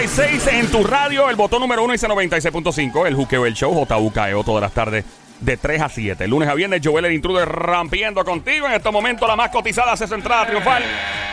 96 0.00 0.46
en 0.46 0.70
tu 0.70 0.82
radio, 0.82 1.28
el 1.28 1.36
botón 1.36 1.60
número 1.60 1.84
uno 1.84 1.92
dice 1.92 2.08
96.5, 2.08 3.06
el 3.06 3.14
juqueo, 3.14 3.44
el 3.44 3.52
show, 3.52 3.84
JUKEO, 3.86 4.42
todas 4.44 4.62
las 4.62 4.72
tardes 4.72 5.04
de 5.40 5.58
3 5.58 5.82
a 5.82 5.88
7. 5.90 6.26
Lunes 6.26 6.48
a 6.48 6.54
viernes, 6.54 6.80
Joel 6.82 7.04
el 7.04 7.12
intruder 7.12 7.46
rampiendo 7.46 8.24
contigo. 8.24 8.66
En 8.66 8.72
este 8.72 8.90
momento, 8.90 9.26
la 9.26 9.36
más 9.36 9.50
cotizada 9.50 9.92
hace 9.92 10.06
su 10.06 10.14
entrada 10.14 10.46
triunfal. 10.46 10.82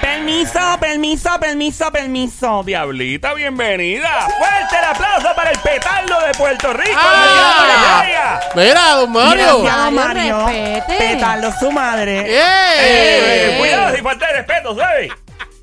Permiso, 0.02 0.60
permiso, 0.82 1.30
permiso, 1.40 1.92
permiso. 1.94 2.64
Diablita, 2.66 3.34
bienvenida. 3.36 4.28
Fuerte 4.38 4.78
el 4.78 4.84
aplauso 4.84 5.34
para 5.34 5.52
el 5.52 5.60
petardo 5.60 6.20
de 6.28 6.34
Puerto 6.34 6.74
Rico. 6.74 7.00
Ah. 7.00 8.42
la 8.54 8.62
Mira, 8.62 8.96
don 8.96 9.12
Mario. 9.14 9.64
Gracias, 9.64 9.94
Mario, 9.94 10.38
Mario. 10.40 10.48
respete. 10.48 10.98
Petardo 10.98 11.54
su 11.58 11.72
madre. 11.72 12.20
¡Eh! 12.20 12.42
Eh, 12.80 13.56
cuidado, 13.60 13.96
sin 13.96 14.04
falta 14.04 14.28
de 14.28 14.34
respeto, 14.34 14.76
¿sabes? 14.76 15.10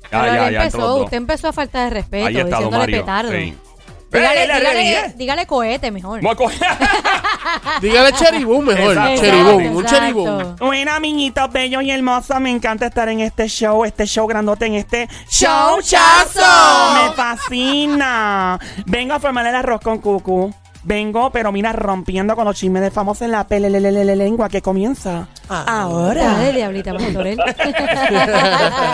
Pero 0.09 0.23
Ya, 0.23 0.29
él 0.29 0.35
ya, 0.35 0.51
ya, 0.51 0.65
empezó, 0.65 0.95
usted 1.03 1.17
empezó 1.17 1.47
a 1.49 1.53
faltar 1.53 1.83
de 1.85 1.89
respeto, 1.89 2.25
Ahí 2.27 2.35
está, 2.37 2.45
diciéndole 2.57 2.77
Mario. 2.77 2.99
petardo. 3.01 3.31
Sí. 3.31 3.57
Dígale, 4.11 4.43
Eh, 4.43 4.47
la 4.47 4.59
dígale- 4.59 4.73
regué. 4.73 5.13
dígale 5.17 5.45
cohete 5.47 5.91
mejor. 5.91 6.21
Dígale 7.81 8.13
cheribú 8.13 8.61
mejor. 8.61 8.91
Exacto. 8.93 9.21
Cheribú, 9.21 9.49
Exacto, 9.59 9.77
un 9.77 9.85
cheribú. 9.85 10.27
exacto. 10.29 10.65
Bueno, 10.65 10.91
amiguitos 10.93 11.51
bellos 11.51 11.83
y 11.83 11.91
hermosos, 11.91 12.39
me 12.39 12.49
encanta 12.51 12.85
estar 12.87 13.09
en 13.09 13.19
este 13.19 13.47
show, 13.49 13.83
este 13.83 14.05
show 14.05 14.25
grandote, 14.27 14.67
en 14.67 14.75
este 14.75 15.09
show 15.29 15.81
chazo. 15.81 16.39
Me 16.93 17.13
fascina. 17.13 18.59
Vengo 18.85 19.13
a 19.15 19.19
formar 19.19 19.45
el 19.47 19.55
arroz 19.55 19.81
con 19.81 19.97
cucu. 19.99 20.53
Vengo, 20.87 21.31
pero 21.31 21.51
mira, 21.51 21.73
rompiendo 21.73 22.35
con 22.35 22.45
los 22.45 22.55
chismes 22.55 22.83
de 22.83 22.91
famosos 22.91 23.23
en 23.23 23.31
la 23.31 23.47
pelelelelele 23.47 24.15
lengua 24.15 24.49
que 24.49 24.61
comienza 24.61 25.27
ahora. 25.49 26.23
Dale, 26.23 26.53
diablita. 26.53 26.91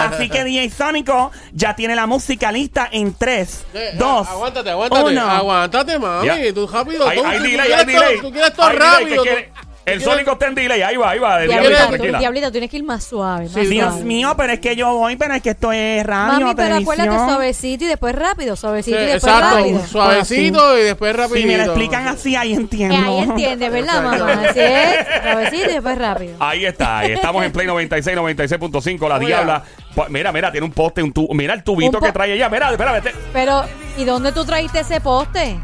Así 0.10 0.30
que 0.30 0.44
DJ 0.46 0.70
Sónico 0.70 1.32
ya 1.54 1.76
tiene 1.76 1.96
la 1.96 2.08
música 2.08 2.52
lista 2.52 2.88
en 2.92 3.14
3, 3.14 3.66
Eh, 3.74 3.92
2, 3.98 4.28
Aguántate, 4.28 4.70
aguántate. 4.70 5.12
uno. 5.12 5.22
Aguántate, 5.22 6.00
mami. 6.00 6.28
Ya. 6.28 6.54
Tú 6.54 6.68
rápido. 6.68 7.08
Hay, 7.08 7.18
tú, 7.20 7.26
hay 7.26 7.38
tú 7.38 7.44
delay, 7.44 7.58
quieres 7.68 7.78
hay 7.80 7.86
delay. 7.86 8.14
todo- 8.16 8.22
Tú 8.28 8.32
quieres 8.34 8.54
todo 8.54 8.66
Hay 8.68 8.74
delay, 8.74 8.90
que 8.90 8.96
rápido. 9.04 9.24
quiere- 9.24 9.52
El 9.86 10.02
Sónico 10.02 10.34
está 10.34 10.48
en 10.48 10.56
delay. 10.56 10.82
Ahí 10.84 10.96
va, 10.96 11.10
ahí 11.10 11.20
va. 11.20 11.40
Diablita, 11.40 11.88
tranquila. 11.88 12.20
diablita, 12.20 12.52
tienes 12.52 12.70
que 12.70 12.78
ir 12.78 12.84
más 12.84 13.04
suave. 13.04 13.46
Más 13.46 13.54
Sí, 13.54 13.66
Dios 13.68 13.88
suave. 13.90 14.04
mío, 14.04 14.34
pero 14.38 14.54
es 14.54 14.60
que 14.60 14.76
yo 14.76 14.94
voy, 14.96 15.16
pero 15.16 15.34
es 15.34 15.42
que 15.42 15.50
esto 15.50 15.72
es 15.72 16.06
radio, 16.06 16.40
Mami, 16.46 16.56
pero 16.56 16.76
acuérdate 16.76 17.10
suavecito 17.10 17.84
y 17.86 17.88
después 17.88 18.14
rápido, 18.16 18.56
Sí, 18.56 18.62
suavecito 18.62 18.98
y 19.02 19.06
después 19.06 19.34
exacto, 19.34 19.58
rápido. 19.58 19.88
suavecito 19.88 20.78
y 20.78 20.82
después 20.84 21.16
rapidito. 21.16 21.42
Si 21.42 21.46
me 21.48 21.58
lo 21.58 21.64
explican 21.64 22.08
así, 22.08 22.36
ahí 22.36 22.54
Eh, 22.54 22.58
entiendo. 22.58 22.96
ahí 22.96 23.20
entiende, 23.20 23.70
¿verdad, 23.70 24.04
mamá? 24.04 24.42
Así 24.48 24.60
es, 24.60 25.08
suavecito 25.24 25.70
y 25.70 25.74
después 25.74 25.98
rápido. 25.98 26.36
Ahí 26.40 26.66
está, 26.66 27.00
ahí 27.00 27.12
estamos 27.14 27.44
en 27.44 27.52
Play 27.52 27.66
96, 27.68 28.16
96.5, 28.18 29.10
la 29.10 29.18
diabla. 29.20 29.64
Pa- 29.96 30.08
Mira, 30.10 30.32
mira, 30.32 30.52
tiene 30.52 30.66
un 30.68 30.74
poste, 30.74 31.02
un 31.04 31.12
tubo. 31.12 31.34
Mira 31.34 31.54
el 31.54 31.64
tubito 31.64 32.00
que 32.00 32.12
trae 32.12 32.34
ella. 32.34 32.50
Mira, 32.50 32.70
espera, 32.72 32.92
vete. 32.94 33.14
Pero, 33.34 33.64
¿y 33.98 34.04
dónde 34.06 34.32
tú 34.32 34.46
trajiste 34.46 34.82
ese 34.82 35.02
poste? 35.02 35.60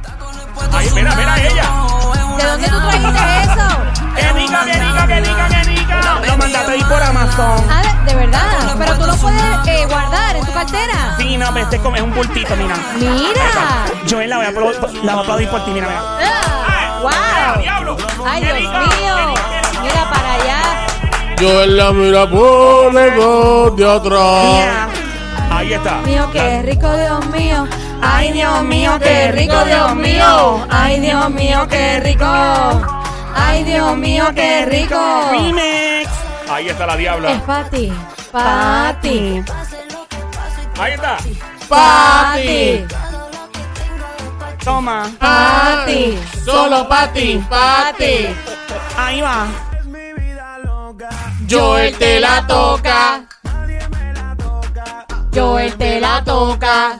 Ahí, 0.74 0.88
mira, 0.96 1.16
mira 1.16 1.36
ella. 1.48 1.87
¿De 2.38 2.44
dónde 2.44 2.68
tú 2.68 2.80
trajiste 2.80 3.42
eso? 3.42 4.14
¡Que 4.16 4.32
rica, 4.34 4.66
que 4.66 4.74
rica, 4.74 5.08
que 5.08 5.20
rica, 5.22 5.48
que 5.50 5.64
rica! 5.64 6.20
Lo 6.28 6.38
mandaste 6.38 6.72
ahí 6.72 6.84
por 6.84 7.02
Amazon. 7.02 7.66
Ah, 7.70 8.04
de, 8.06 8.16
verdad. 8.16 8.76
Pero 8.78 8.98
tú 8.98 9.08
lo 9.08 9.16
puedes 9.16 9.42
eh, 9.68 9.86
guardar 9.88 10.36
en 10.36 10.46
tu 10.46 10.54
cartera. 10.54 11.16
Sí, 11.18 11.38
no, 11.38 11.48
pero 11.52 11.64
este 11.64 11.76
es 11.78 11.82
como 11.82 11.96
es 11.96 12.02
un 12.04 12.14
bultito, 12.14 12.56
mira. 12.56 12.76
Mira. 13.00 13.86
Yo 14.06 14.22
la 14.22 14.38
voy 14.38 14.46
a, 14.46 14.52
la 14.52 14.60
voy 14.60 15.10
a 15.10 15.14
aplaudir 15.14 15.50
por 15.50 15.66
ti, 15.66 15.72
mira, 15.72 15.88
mira. 15.88 16.02
Ah, 16.02 17.00
¡Wow! 17.02 17.62
¡Diablo! 17.62 17.98
¡Ay, 18.26 18.44
Dios 18.44 18.60
mío! 18.60 19.16
Mira 19.82 20.10
para 20.10 20.34
allá. 20.34 20.88
Yo 21.40 21.64
en 21.64 21.78
la 21.78 21.92
mira 21.92 22.30
por 22.30 22.94
lejos 22.94 23.76
de 23.76 23.92
atrás. 23.92 24.44
Mira. 24.44 24.88
Ahí 25.50 25.74
está. 25.74 26.02
Mío, 26.02 26.30
qué 26.32 26.62
rico, 26.62 26.92
Dios 26.96 27.26
mío. 27.28 27.68
Ay, 28.02 28.32
Dios 28.32 28.64
mío, 28.64 28.98
qué 29.02 29.32
rico, 29.32 29.64
Dios 29.66 29.96
mío. 29.96 30.66
Ay, 30.70 31.00
Dios 31.00 31.30
mío, 31.30 31.68
qué 31.70 32.00
rico. 32.00 32.26
Ay, 33.36 33.64
Dios 33.64 33.96
mío, 33.98 34.26
qué 34.36 34.66
rico. 34.66 35.00
Remix. 35.32 36.10
Ahí 36.50 36.70
está 36.70 36.86
la 36.86 36.94
Es 36.94 37.00
diabla. 37.00 37.42
para 37.46 37.70
ti, 37.70 37.94
para 38.32 39.00
ti, 39.02 39.44
Ahí 40.80 40.94
está. 40.94 41.18
para 41.68 42.36
ti, 42.42 42.86
Toma. 44.64 45.10
para 45.20 45.86
ti. 45.86 46.18
Solo 46.46 46.88
para 46.88 47.12
ti, 47.14 47.44
para 47.50 47.94
ti. 47.94 48.28
Ahí 48.98 49.22
va. 49.22 49.48
Joel 51.50 51.98
te 51.98 52.20
la 52.20 52.46
toca. 52.48 53.22
Joel 55.34 55.76
te 55.78 56.00
la 56.02 56.24
toca. 56.24 57.00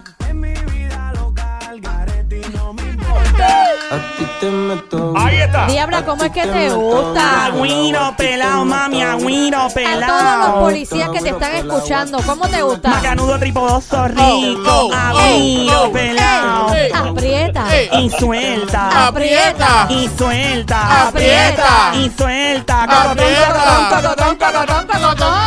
Ahí 5.16 5.38
está. 5.38 5.66
Diabla, 5.68 6.06
¿cómo 6.06 6.24
es 6.24 6.32
que 6.32 6.46
te 6.46 6.70
gusta? 6.70 7.46
Agüino 7.46 8.16
pelado, 8.18 8.66
mami, 8.66 9.02
agüino 9.02 9.58
A 9.58 9.70
todos 9.70 9.74
los 9.74 9.74
pelado. 9.74 10.60
policías 10.60 11.10
que 11.10 11.22
te 11.22 11.30
están 11.30 11.56
escuchando, 11.56 12.20
¿cómo 12.26 12.48
te 12.48 12.62
gusta? 12.62 12.90
Macanudo 12.90 13.40
tripodoso, 13.40 14.08
rico, 14.10 14.90
agüino 14.94 15.92
pelado. 15.92 16.68
Aprieta. 16.94 17.66
Y 18.00 18.10
suelta. 18.12 19.08
Aprieta. 19.08 19.88
Y 19.90 20.10
suelta. 20.18 21.08
Aprieta. 21.08 21.92
Y 21.96 22.12
suelta. 22.18 22.84
Aprieta. 22.84 23.88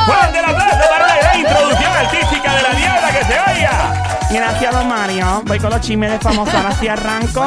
Fuerte 0.07 0.39
aplauso 0.39 0.77
para 0.91 1.23
la 1.23 1.37
introducción 1.37 1.93
artística 1.93 2.55
de 2.55 2.63
la 2.63 2.71
diabla 2.71 3.09
que 3.13 3.25
se 3.25 3.41
oiga. 3.51 4.20
Gracias, 4.33 4.73
don 4.73 4.89
Mario. 4.89 5.43
Voy 5.45 5.59
con 5.59 5.71
los 5.71 5.81
chismes 5.81 6.13
de 6.13 6.19
famosos. 6.21 6.55
Ahora 6.55 6.73
sí 6.73 6.87
arranco. 6.87 7.45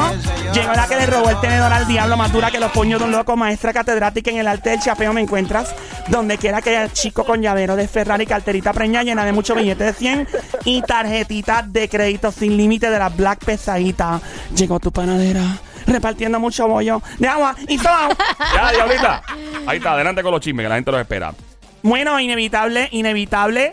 Llegó 0.53 0.73
la 0.73 0.85
que 0.85 0.97
le 0.97 1.05
robó 1.05 1.29
el 1.29 1.39
tenedor 1.39 1.71
al 1.71 1.87
diablo, 1.87 2.17
más 2.17 2.31
dura 2.33 2.51
que 2.51 2.59
los 2.59 2.71
puños 2.71 2.99
de 2.99 3.05
un 3.05 3.11
loco. 3.13 3.37
Maestra 3.37 3.71
catedrática 3.71 4.31
en 4.31 4.37
el 4.37 4.47
arte 4.47 4.71
del 4.71 4.81
chapeo 4.81 5.13
me 5.13 5.21
encuentras. 5.21 5.73
Donde 6.09 6.37
quiera 6.37 6.61
que 6.61 6.71
haya 6.71 6.91
chico 6.91 7.23
con 7.23 7.41
llavero 7.41 7.77
de 7.77 7.87
Ferrari, 7.87 8.25
carterita 8.25 8.73
preña 8.73 9.01
llena 9.03 9.23
de 9.23 9.31
muchos 9.31 9.55
billetes 9.55 9.87
de 9.87 9.93
100 9.93 10.27
y 10.65 10.81
tarjetitas 10.81 11.71
de 11.71 11.87
crédito 11.87 12.31
sin 12.33 12.57
límite 12.57 12.89
de 12.89 12.99
la 12.99 13.07
Black 13.07 13.45
pesadita. 13.45 14.19
Llegó 14.53 14.79
tu 14.79 14.91
panadera. 14.91 15.57
Repartiendo 15.87 16.39
mucho 16.39 16.67
bollo 16.67 17.01
de 17.17 17.27
agua 17.27 17.55
y 17.67 17.77
todo. 17.77 18.09
Ya, 18.53 18.71
diablita. 18.71 19.21
Ahí 19.65 19.77
está, 19.77 19.93
adelante 19.93 20.21
con 20.21 20.31
los 20.31 20.41
chismes, 20.41 20.65
que 20.65 20.69
la 20.69 20.75
gente 20.75 20.91
los 20.91 20.99
espera. 20.99 21.33
Bueno, 21.81 22.19
inevitable, 22.19 22.89
inevitable 22.91 23.71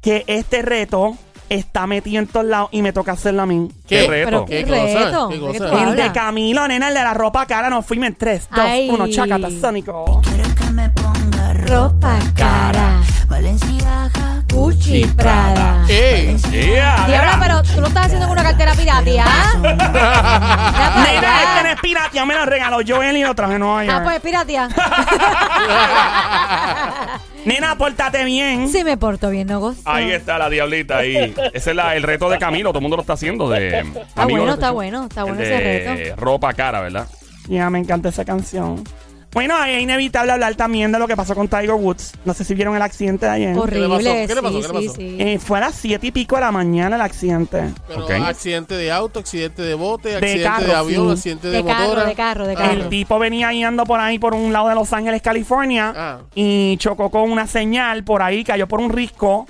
que 0.00 0.24
este 0.26 0.62
reto 0.62 1.16
está 1.48 1.86
metido 1.86 2.18
en 2.20 2.26
todos 2.26 2.46
lados 2.46 2.68
y 2.72 2.82
me 2.82 2.92
toca 2.92 3.12
hacerlo 3.12 3.42
a 3.42 3.46
mí. 3.46 3.68
¿Qué, 3.88 4.00
¿Qué? 4.02 4.06
reto? 4.06 4.26
Pero 4.30 4.44
¿Qué 4.46 4.64
qué 4.64 4.70
cosa? 4.70 5.04
reto. 5.04 5.28
¿Qué 5.28 5.38
¿De 5.38 5.58
cosa? 5.58 5.70
tú 5.70 5.78
El 5.78 5.96
de? 5.96 6.12
Camilo, 6.12 6.68
nena, 6.68 6.88
el 6.88 6.94
de 6.94 7.02
la 7.04 7.14
ropa 7.14 7.46
cara, 7.46 7.70
nos 7.70 7.84
fuimos 7.86 8.08
en 8.08 8.14
3, 8.16 8.48
2, 8.50 8.60
Ay. 8.64 8.88
1, 8.90 9.08
chacata, 9.08 9.48
sónico. 9.60 10.20
Quiero 10.22 10.54
que 10.54 10.64
me 10.72 10.88
ponga 10.90 11.52
Ropa 11.54 12.18
cara, 12.34 13.00
Valenciaga, 13.26 14.42
Gucci, 14.52 15.04
Prada. 15.16 15.84
Ey. 15.88 16.36
Yeah, 16.50 17.04
Diabla, 17.06 17.36
mira. 17.36 17.38
pero 17.40 17.62
tú 17.62 17.80
lo 17.80 17.86
estás 17.88 18.06
haciendo 18.06 18.26
con 18.28 18.38
una 18.38 18.42
cartera 18.48 18.72
piratia. 18.74 19.24
Mira 19.60 19.76
para 19.76 21.04
Nena, 21.04 21.42
este 21.42 21.62
no 21.64 21.68
es 21.70 21.80
piratia, 21.80 22.24
me 22.24 22.34
lo 22.34 22.46
regaló 22.46 22.78
Joel 22.86 23.16
y 23.16 23.22
lo 23.24 23.34
traje 23.34 23.54
en 23.54 23.60
Nueva 23.60 23.96
Ah, 23.96 24.00
pues 24.04 24.20
piratia. 24.20 24.68
Nena, 27.48 27.76
pórtate 27.78 28.24
bien. 28.24 28.68
Sí 28.68 28.84
me 28.84 28.96
porto 28.96 29.30
bien, 29.30 29.46
no 29.48 29.58
gozo. 29.60 29.80
Ahí 29.86 30.10
está 30.12 30.38
la 30.38 30.50
diablita 30.50 30.98
ahí. 30.98 31.34
Ese 31.52 31.70
es 31.70 31.76
la- 31.76 31.96
el 31.96 32.02
reto 32.02 32.28
de 32.28 32.38
Camilo, 32.38 32.70
todo 32.70 32.78
el 32.78 32.82
mundo 32.82 32.96
lo 32.96 33.00
está 33.02 33.14
haciendo 33.14 33.48
de 33.48 33.78
Está 33.80 34.26
bueno, 34.26 34.52
está 34.54 34.70
bueno, 34.70 35.04
está 35.04 35.22
bueno 35.24 35.40
el 35.40 35.46
ese 35.46 35.62
de 35.64 35.94
reto. 36.04 36.16
ropa 36.20 36.52
cara, 36.52 36.80
¿verdad? 36.82 37.06
Ya, 37.48 37.70
me 37.70 37.78
encanta 37.78 38.10
esa 38.10 38.24
canción. 38.24 38.84
Bueno, 39.32 39.62
es 39.64 39.82
inevitable 39.82 40.32
hablar 40.32 40.54
también 40.54 40.90
de 40.90 40.98
lo 40.98 41.06
que 41.06 41.14
pasó 41.14 41.34
con 41.34 41.48
Tiger 41.48 41.72
Woods. 41.72 42.12
No 42.24 42.32
sé 42.32 42.44
si 42.44 42.54
vieron 42.54 42.74
el 42.74 42.80
accidente 42.82 43.26
de 43.26 43.32
ayer. 43.32 43.56
Horrible, 43.58 44.26
¿Qué 44.26 44.34
le 44.34 44.42
pasó? 44.42 44.58
sí, 44.60 44.62
¿Qué 44.62 44.68
le 44.74 44.80
sí, 44.80 44.86
pasó? 44.88 44.94
sí. 44.96 45.16
Eh, 45.20 45.38
fue 45.38 45.58
a 45.58 45.60
las 45.60 45.74
7 45.74 46.06
y 46.06 46.10
pico 46.12 46.36
de 46.36 46.40
la 46.40 46.50
mañana 46.50 46.96
el 46.96 47.02
accidente. 47.02 47.70
Pero 47.86 48.04
Ok. 48.04 48.10
accidente 48.10 48.74
de 48.74 48.90
auto, 48.90 49.20
accidente 49.20 49.60
de 49.62 49.74
bote, 49.74 50.16
accidente 50.16 50.38
de, 50.38 50.44
carro, 50.44 50.76
avión, 50.76 51.06
sí. 51.08 51.12
accidente 51.12 51.48
de, 51.48 51.56
De 51.58 51.64
carro, 51.64 51.82
motora. 51.88 52.04
de 52.06 52.14
carro, 52.14 52.46
de 52.46 52.54
carro. 52.54 52.72
El 52.72 52.88
tipo 52.88 53.18
venía 53.18 53.50
guiando 53.50 53.84
por 53.84 54.00
ahí 54.00 54.18
por 54.18 54.34
un 54.34 54.50
lado 54.52 54.68
de 54.70 54.74
Los 54.74 54.92
Ángeles, 54.94 55.20
California, 55.20 55.92
Ah. 55.94 56.18
y 56.34 56.76
chocó 56.78 57.10
con 57.10 57.30
una 57.30 57.46
señal 57.46 58.04
por 58.04 58.22
ahí, 58.22 58.44
cayó 58.44 58.66
por 58.66 58.80
un 58.80 58.90
risco 58.90 59.46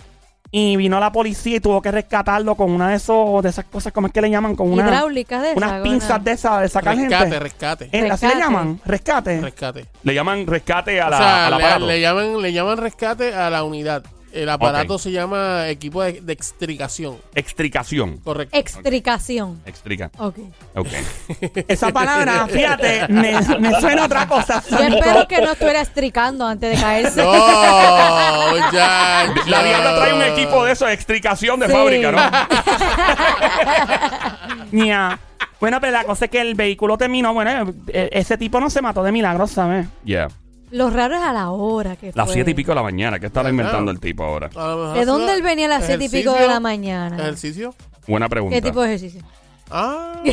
y 0.51 0.77
vino 0.77 0.99
la 0.99 1.13
policía 1.13 1.57
y 1.57 1.61
tuvo 1.61 1.83
que 1.83 1.91
rescatarlo 1.91 2.55
con 2.55 2.71
una 2.71 2.89
de 2.89 2.97
esos 2.97 3.43
de 3.43 3.51
esas 3.51 3.67
cosas, 3.67 3.93
¿cómo 3.93 4.07
es 4.07 4.13
que 4.13 4.23
le 4.23 4.31
llaman? 4.31 4.57
Con 4.57 4.73
una, 4.73 4.87
Hidráulicas 4.87 5.43
de 5.43 5.53
unas 5.55 5.71
esas, 5.73 5.83
pinzas 5.83 6.09
¿verdad? 6.09 6.21
de 6.25 6.33
esas 6.33 6.61
de 6.63 6.69
sacar 6.69 6.97
Rescate, 6.97 7.19
gente. 7.25 7.39
rescate. 7.39 7.85
Eh, 7.93 8.11
¿Así 8.11 8.27
le 8.27 8.33
Rescate. 8.33 8.39
llaman? 8.39 8.81
¿Rescate? 8.85 9.41
Rescate. 9.41 9.87
Le 10.05 10.15
llaman 10.15 10.47
rescate 10.47 11.01
a 11.01 11.07
O 11.09 11.11
la, 11.11 11.19
le, 11.51 11.57
aparato. 11.57 11.87
le 11.87 12.01
llaman, 12.01 12.41
le 12.43 12.53
llaman 12.53 12.77
rescate 12.79 13.35
a 13.35 13.51
la 13.51 13.63
unidad. 13.65 14.05
El 14.33 14.49
aparato 14.51 14.99
se 14.99 15.11
llama 15.11 15.69
equipo 15.69 16.03
de, 16.03 16.21
de 16.21 16.33
extricación. 16.33 17.17
Extricación. 17.35 18.19
Correcto. 18.19 18.57
Extricación. 18.57 19.61
Extrica. 19.65 20.11
Ok. 20.19 20.37
Ok. 20.75 20.89
Esa 21.69 21.91
palabra, 21.93 22.47
fíjate, 22.47 23.09
me, 23.09 23.33
me 23.59 23.81
suena 23.81 24.05
otra 24.05 24.29
cosa. 24.29 24.63
Yo 24.71 24.79
espero 24.79 25.27
que 25.27 25.41
no 25.41 25.53
estuviera 25.53 25.81
estricando 25.81 26.47
antes 26.47 26.77
de 26.77 26.83
caerse. 26.83 27.23
no, 27.23 28.73
ya. 28.73 29.33
La 29.47 29.63
diabla 29.65 29.97
trae 29.97 30.13
un 30.15 30.23
equipo 30.23 30.65
de 30.65 30.73
eso, 30.73 30.87
de 30.87 30.93
extricación 30.93 31.59
de 31.61 31.67
Sí. 31.67 31.73
fábrica, 31.73 32.13
¿no? 32.13 32.19
Ña. 34.73 35.19
Bueno, 35.61 35.81
pero 35.81 35.93
la 35.93 36.05
cosa 36.05 36.27
es 36.27 36.31
que 36.31 36.41
el 36.41 36.55
vehículo 36.55 36.97
terminó. 36.99 37.33
Bueno, 37.35 37.73
e- 37.89 38.11
ese 38.13 38.37
tipo 38.39 38.61
no 38.61 38.71
se 38.71 38.83
mató 38.83 39.03
de 39.03 39.13
milagro, 39.13 39.47
¿sabes? 39.47 39.87
Yeah. 40.05 40.29
Lo 40.71 40.91
raro 40.91 41.17
es 41.17 41.23
a 41.23 41.33
la 41.33 41.51
hora 41.51 41.97
que 41.97 42.13
Las 42.15 42.27
fue. 42.27 42.35
siete 42.35 42.51
y 42.51 42.55
pico 42.55 42.71
de 42.73 42.77
la 42.77 42.83
mañana. 42.83 43.19
¿Qué 43.19 43.27
estará 43.27 43.49
Ajá. 43.49 43.51
inventando 43.51 43.91
el 43.91 44.01
tipo 44.01 44.25
ahora? 44.25 44.51
A 44.55 44.69
lo 44.69 44.77
mejor 44.79 44.99
¿De 44.99 45.05
dónde 45.05 45.33
él 45.35 45.43
venía 45.43 45.67
a 45.67 45.69
las 45.71 45.87
siete 45.87 46.05
y 46.05 46.09
pico 46.09 46.33
de 46.33 46.47
la 46.47 46.61
mañana? 46.61 47.17
¿Ejercicio? 47.17 47.75
Buena 48.07 48.29
pregunta. 48.29 48.55
¿Qué 48.57 48.63
tipo 48.63 48.81
de 48.83 48.89
ejercicio? 48.95 49.23
Ah. 49.71 50.23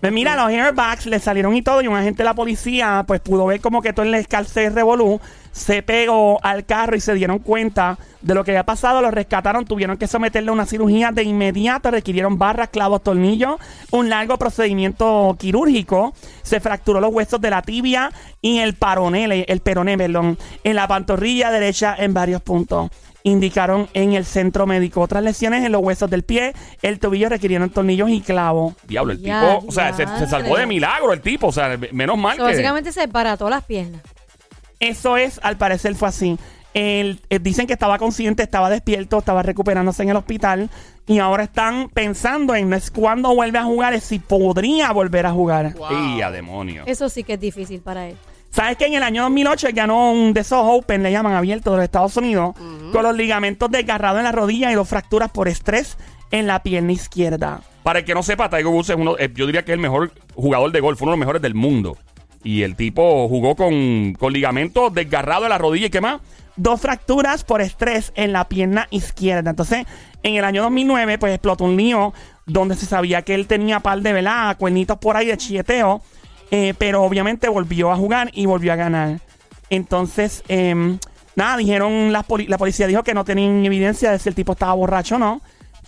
Pues 0.00 0.12
mira, 0.12 0.34
los 0.36 0.48
airbags 0.48 1.06
le 1.06 1.20
salieron 1.20 1.54
y 1.54 1.62
todo, 1.62 1.80
y 1.82 1.86
un 1.86 1.94
agente 1.96 2.18
de 2.18 2.24
la 2.24 2.34
policía, 2.34 3.04
pues 3.06 3.20
pudo 3.20 3.46
ver 3.46 3.60
como 3.60 3.82
que 3.82 3.92
todo 3.92 4.04
el 4.06 4.14
escalce 4.14 4.70
revolú, 4.70 5.20
se 5.56 5.82
pegó 5.82 6.38
al 6.42 6.66
carro 6.66 6.96
y 6.96 7.00
se 7.00 7.14
dieron 7.14 7.38
cuenta 7.38 7.98
de 8.20 8.34
lo 8.34 8.44
que 8.44 8.50
había 8.50 8.66
pasado, 8.66 9.00
lo 9.00 9.10
rescataron, 9.10 9.64
tuvieron 9.64 9.96
que 9.96 10.06
someterle 10.06 10.50
a 10.50 10.52
una 10.52 10.66
cirugía 10.66 11.12
de 11.12 11.22
inmediato, 11.22 11.90
requirieron 11.90 12.36
barras, 12.36 12.68
clavos, 12.68 13.02
tornillos, 13.02 13.58
un 13.90 14.10
largo 14.10 14.36
procedimiento 14.36 15.34
quirúrgico, 15.38 16.12
se 16.42 16.60
fracturó 16.60 17.00
los 17.00 17.10
huesos 17.12 17.40
de 17.40 17.48
la 17.48 17.62
tibia 17.62 18.12
y 18.42 18.58
el 18.58 18.74
paronele, 18.74 19.46
el 19.48 19.60
peroné, 19.60 19.96
perdón, 19.96 20.36
en 20.62 20.76
la 20.76 20.86
pantorrilla 20.86 21.50
derecha 21.50 21.96
en 21.98 22.12
varios 22.12 22.42
puntos 22.42 22.90
indicaron 23.22 23.88
en 23.92 24.12
el 24.12 24.24
centro 24.24 24.66
médico. 24.66 25.00
Otras 25.00 25.20
lesiones 25.24 25.64
en 25.64 25.72
los 25.72 25.82
huesos 25.82 26.08
del 26.08 26.22
pie, 26.22 26.52
el 26.82 27.00
tobillo 27.00 27.28
requirieron 27.28 27.70
tornillos 27.70 28.08
y 28.08 28.20
clavos. 28.20 28.74
Diablo, 28.86 29.14
el 29.14 29.20
Ya, 29.20 29.40
tipo, 29.40 29.66
o 29.66 29.72
sea, 29.72 29.92
se, 29.94 30.06
salvó 30.28 30.56
de 30.58 30.66
milagro 30.66 31.12
el 31.12 31.20
tipo, 31.20 31.48
o 31.48 31.52
sea, 31.52 31.76
menos 31.90 32.16
mal 32.16 32.36
So, 32.36 32.44
que... 32.44 32.50
básicamente 32.52 32.92
se 32.92 33.08
parató 33.08 33.50
las 33.50 33.64
piernas. 33.64 34.02
Eso 34.80 35.16
es, 35.16 35.40
al 35.42 35.56
parecer 35.56 35.94
fue 35.94 36.08
así. 36.08 36.38
Él, 36.74 37.20
eh, 37.30 37.38
dicen 37.38 37.66
que 37.66 37.72
estaba 37.72 37.98
consciente, 37.98 38.42
estaba 38.42 38.68
despierto, 38.68 39.18
estaba 39.18 39.42
recuperándose 39.42 40.02
en 40.02 40.10
el 40.10 40.16
hospital 40.16 40.68
y 41.06 41.20
ahora 41.20 41.44
están 41.44 41.88
pensando 41.88 42.54
en 42.54 42.68
no 42.68 42.76
es 42.76 42.90
cuándo 42.90 43.34
vuelve 43.34 43.58
a 43.58 43.64
jugar, 43.64 43.94
es 43.94 44.04
si 44.04 44.18
podría 44.18 44.92
volver 44.92 45.24
a 45.24 45.30
jugar. 45.30 45.74
¡Y 45.90 46.20
a 46.20 46.30
demonio! 46.30 46.82
Eso 46.84 47.08
sí 47.08 47.24
que 47.24 47.34
es 47.34 47.40
difícil 47.40 47.80
para 47.80 48.08
él. 48.08 48.16
¿Sabes 48.50 48.76
que 48.76 48.86
en 48.86 48.94
el 48.94 49.02
año 49.02 49.22
2008 49.22 49.68
él 49.68 49.74
ganó 49.74 50.12
un 50.12 50.32
de 50.32 50.40
esos 50.40 50.60
Open, 50.62 51.02
le 51.02 51.12
llaman 51.12 51.34
abierto 51.34 51.70
de 51.70 51.76
los 51.76 51.84
Estados 51.84 52.16
Unidos, 52.16 52.54
con 52.92 53.02
los 53.02 53.14
ligamentos 53.14 53.70
desgarrados 53.70 54.18
en 54.18 54.24
la 54.24 54.32
rodilla 54.32 54.70
y 54.72 54.74
dos 54.74 54.88
fracturas 54.88 55.30
por 55.30 55.48
estrés 55.48 55.96
en 56.30 56.46
la 56.46 56.62
pierna 56.62 56.92
izquierda? 56.92 57.60
Para 57.82 58.00
el 58.00 58.04
que 58.04 58.14
no 58.14 58.22
sepa, 58.22 58.48
Tiger 58.48 58.66
Woods 58.66 58.90
es 58.90 58.96
uno, 58.96 59.16
eh, 59.18 59.30
yo 59.34 59.46
diría 59.46 59.64
que 59.64 59.72
es 59.72 59.76
el 59.76 59.80
mejor 59.80 60.12
jugador 60.34 60.72
de 60.72 60.80
golf, 60.80 61.00
uno 61.02 61.12
de 61.12 61.16
los 61.16 61.20
mejores 61.20 61.42
del 61.42 61.54
mundo. 61.54 61.96
Y 62.46 62.62
el 62.62 62.76
tipo 62.76 63.28
jugó 63.28 63.56
con, 63.56 64.14
con 64.18 64.32
ligamentos 64.32 64.94
desgarrados 64.94 65.44
en 65.44 65.50
la 65.50 65.58
rodilla 65.58 65.86
y 65.86 65.90
qué 65.90 66.00
más. 66.00 66.20
dos 66.56 66.80
fracturas 66.80 67.42
por 67.42 67.60
estrés 67.60 68.12
en 68.14 68.32
la 68.32 68.48
pierna 68.48 68.86
izquierda. 68.90 69.50
Entonces, 69.50 69.84
en 70.22 70.36
el 70.36 70.44
año 70.44 70.62
2009, 70.62 71.18
pues 71.18 71.32
explotó 71.34 71.64
un 71.64 71.76
lío 71.76 72.14
donde 72.46 72.76
se 72.76 72.86
sabía 72.86 73.22
que 73.22 73.34
él 73.34 73.46
tenía 73.48 73.80
par 73.80 74.00
de 74.00 74.12
velada, 74.12 74.54
cuernitos 74.54 74.96
por 74.98 75.16
ahí 75.16 75.26
de 75.26 75.36
chilleteo, 75.36 76.00
eh, 76.52 76.74
pero 76.78 77.02
obviamente 77.02 77.48
volvió 77.48 77.90
a 77.90 77.96
jugar 77.96 78.30
y 78.32 78.46
volvió 78.46 78.72
a 78.72 78.76
ganar. 78.76 79.18
Entonces, 79.68 80.44
em, 80.46 80.98
nada, 81.34 81.56
dijeron, 81.56 82.12
la, 82.12 82.22
poli- 82.22 82.46
la 82.46 82.58
policía 82.58 82.86
dijo 82.86 83.02
que 83.02 83.14
no 83.14 83.24
tenían 83.24 83.64
evidencia 83.64 84.12
de 84.12 84.18
si 84.20 84.28
el 84.28 84.34
tipo 84.36 84.52
estaba 84.52 84.72
borracho 84.74 85.16
o 85.16 85.18
no, 85.18 85.40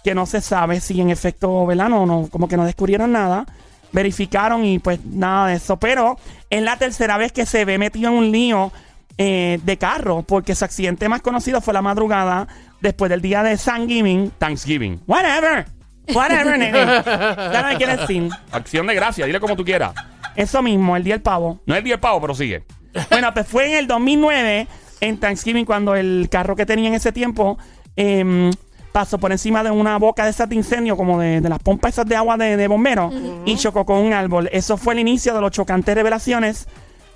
que 0.02 0.14
no 0.14 0.26
se 0.26 0.40
sabe 0.40 0.80
si 0.80 1.00
en 1.00 1.10
efecto, 1.10 1.64
¿verdad? 1.66 1.88
No, 1.88 2.04
no, 2.06 2.28
como 2.30 2.48
que 2.48 2.56
no 2.56 2.64
descubrieron 2.64 3.12
nada. 3.12 3.46
Verificaron 3.92 4.64
y 4.64 4.78
pues 4.78 5.04
nada 5.04 5.48
de 5.48 5.54
eso. 5.54 5.78
Pero 5.78 6.18
es 6.50 6.62
la 6.62 6.76
tercera 6.76 7.16
vez 7.16 7.32
que 7.32 7.46
se 7.46 7.64
ve 7.64 7.78
metido 7.78 8.10
en 8.10 8.16
un 8.16 8.32
lío 8.32 8.72
eh, 9.16 9.58
de 9.64 9.78
carro, 9.78 10.22
porque 10.22 10.54
su 10.54 10.64
accidente 10.64 11.08
más 11.08 11.22
conocido 11.22 11.60
fue 11.60 11.74
la 11.74 11.82
madrugada 11.82 12.46
después 12.80 13.10
del 13.10 13.20
día 13.20 13.42
de 13.42 13.56
Thanksgiving. 13.56 14.30
Thanksgiving. 14.38 15.00
Whatever. 15.06 15.66
Whatever, 16.14 16.58
nene. 16.58 16.72
Ya 17.52 17.62
no 17.62 17.68
me 17.68 17.76
quieres 17.76 18.00
decir. 18.00 18.28
Acción 18.52 18.86
de 18.86 18.94
gracia, 18.94 19.26
dile 19.26 19.40
como 19.40 19.56
tú 19.56 19.64
quieras. 19.64 19.92
Eso 20.36 20.62
mismo, 20.62 20.96
el 20.96 21.02
día 21.04 21.14
del 21.14 21.22
pavo. 21.22 21.60
No 21.66 21.74
es 21.74 21.78
el 21.78 21.84
día 21.84 21.94
del 21.94 22.00
pavo, 22.00 22.20
pero 22.20 22.34
sigue. 22.34 22.64
Bueno, 23.10 23.32
pues 23.34 23.46
fue 23.46 23.70
en 23.70 23.76
el 23.78 23.86
2009, 23.86 24.66
en 25.00 25.18
Thanksgiving, 25.18 25.64
cuando 25.64 25.94
el 25.94 26.28
carro 26.30 26.56
que 26.56 26.64
tenía 26.64 26.88
en 26.88 26.94
ese 26.94 27.12
tiempo 27.12 27.58
em, 27.96 28.50
pasó 28.98 29.16
por 29.16 29.30
encima 29.30 29.62
de 29.62 29.70
una 29.70 29.96
boca 29.96 30.24
de 30.24 30.30
esas 30.30 30.48
de 30.48 30.56
incendio, 30.56 30.96
como 30.96 31.20
de, 31.20 31.40
de 31.40 31.48
las 31.48 31.60
pompas 31.60 31.92
esas 31.94 32.06
de 32.06 32.16
agua 32.16 32.36
de, 32.36 32.56
de 32.56 32.66
bomberos, 32.66 33.14
y 33.44 33.54
chocó 33.56 33.86
con 33.86 33.98
un 33.98 34.12
árbol. 34.12 34.48
Eso 34.50 34.76
fue 34.76 34.94
el 34.94 34.98
inicio 34.98 35.34
de 35.34 35.40
los 35.40 35.52
chocantes 35.52 35.94
revelaciones 35.94 36.66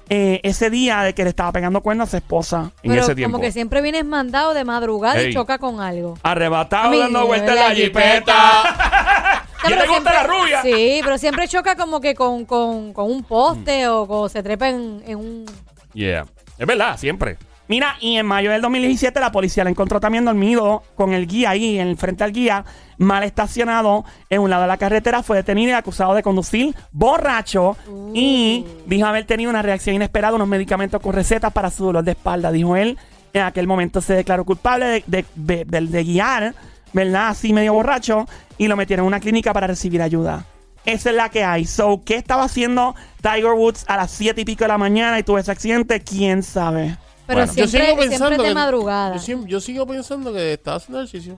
eh, 0.08 0.38
ese 0.44 0.70
día 0.70 1.00
de 1.02 1.12
que 1.12 1.24
le 1.24 1.30
estaba 1.30 1.50
pegando 1.50 1.80
cuernos 1.80 2.06
a 2.06 2.10
su 2.12 2.16
esposa. 2.18 2.70
En 2.84 2.92
Pero 2.92 3.02
ese 3.02 3.16
tiempo. 3.16 3.32
como 3.38 3.42
que 3.42 3.50
siempre 3.50 3.82
vienes 3.82 4.04
mandado 4.04 4.54
de 4.54 4.62
madrugada 4.62 5.18
Ey. 5.20 5.30
y 5.30 5.34
choca 5.34 5.58
con 5.58 5.80
algo. 5.80 6.16
Arrebatado 6.22 6.90
mí, 6.90 6.98
dando 7.00 7.26
vueltas 7.26 7.48
en 7.48 7.54
verdad, 7.56 7.68
la 7.70 7.74
jipeta. 7.74 9.44
¿Ya 9.68 9.68
te 9.68 9.74
gusta 9.88 9.88
siempre- 9.88 10.12
la 10.12 10.22
rubia? 10.22 10.62
Sí, 10.62 11.00
pero 11.02 11.18
siempre 11.18 11.48
choca 11.48 11.74
como 11.74 12.00
que 12.00 12.14
con, 12.14 12.44
con, 12.44 12.92
con 12.92 13.10
un 13.10 13.24
poste 13.24 13.88
o, 13.88 14.02
o 14.02 14.28
se 14.28 14.40
trepa 14.42 14.68
en, 14.68 15.02
en 15.04 15.18
un... 15.18 15.46
Yeah. 15.94 16.26
Es 16.58 16.66
verdad, 16.66 16.96
siempre. 16.96 17.38
Mira, 17.68 17.96
y 18.00 18.16
en 18.16 18.26
mayo 18.26 18.50
del 18.50 18.60
2017 18.60 19.18
la 19.20 19.32
policía 19.32 19.64
la 19.64 19.70
encontró 19.70 19.98
también 20.00 20.24
dormido 20.24 20.82
con 20.94 21.12
el 21.14 21.26
guía 21.26 21.50
ahí, 21.50 21.78
en 21.78 21.88
el 21.88 21.96
frente 21.96 22.22
al 22.24 22.32
guía, 22.32 22.64
mal 22.98 23.22
estacionado 23.22 24.04
en 24.28 24.40
un 24.42 24.50
lado 24.50 24.62
de 24.62 24.68
la 24.68 24.76
carretera. 24.76 25.22
Fue 25.22 25.36
detenido 25.36 25.70
y 25.70 25.74
acusado 25.74 26.12
de 26.14 26.22
conducir 26.22 26.74
borracho 26.90 27.76
y 28.14 28.66
dijo 28.86 29.06
haber 29.06 29.24
tenido 29.24 29.48
una 29.50 29.62
reacción 29.62 29.96
inesperada, 29.96 30.34
unos 30.34 30.48
medicamentos 30.48 31.00
con 31.00 31.14
recetas 31.14 31.52
para 31.52 31.70
su 31.70 31.84
dolor 31.84 32.04
de 32.04 32.12
espalda. 32.12 32.52
Dijo 32.52 32.76
él, 32.76 32.98
en 33.32 33.42
aquel 33.42 33.66
momento 33.66 34.00
se 34.02 34.14
declaró 34.14 34.44
culpable 34.44 34.84
de, 34.86 35.04
de- 35.06 35.24
de- 35.34 35.64
de- 35.64 35.86
de 35.86 36.04
guiar, 36.04 36.54
¿verdad? 36.92 37.28
Así 37.28 37.52
medio 37.54 37.72
borracho 37.72 38.26
y 38.58 38.66
lo 38.68 38.76
metieron 38.76 39.04
en 39.04 39.08
una 39.08 39.20
clínica 39.20 39.52
para 39.54 39.66
recibir 39.68 40.02
ayuda. 40.02 40.44
Esa 40.84 41.10
es 41.10 41.16
la 41.16 41.28
que 41.30 41.44
hay. 41.44 41.64
So, 41.64 42.02
¿qué 42.04 42.16
estaba 42.16 42.42
haciendo 42.42 42.94
Tiger 43.22 43.52
Woods 43.52 43.84
a 43.88 43.96
las 43.96 44.10
7 44.10 44.40
y 44.40 44.44
pico 44.44 44.64
de 44.64 44.68
la 44.68 44.78
mañana 44.78 45.18
y 45.18 45.22
tuvo 45.22 45.38
ese 45.38 45.52
accidente? 45.52 46.00
¿Quién 46.00 46.42
sabe? 46.42 46.96
Pero 47.26 47.38
Bueno. 47.40 47.52
Yo 47.54 47.66
siempre, 47.68 48.02
sigo 48.04 48.16
siempre 48.16 48.38
de 48.38 48.48
que- 48.48 48.54
madrugada. 48.54 49.16
Yo, 49.46 49.60
sigo 49.60 49.86
pensando 49.86 50.32
que 50.32 50.52
está 50.54 50.74
haciendo 50.76 50.98
ejercicio. 51.02 51.36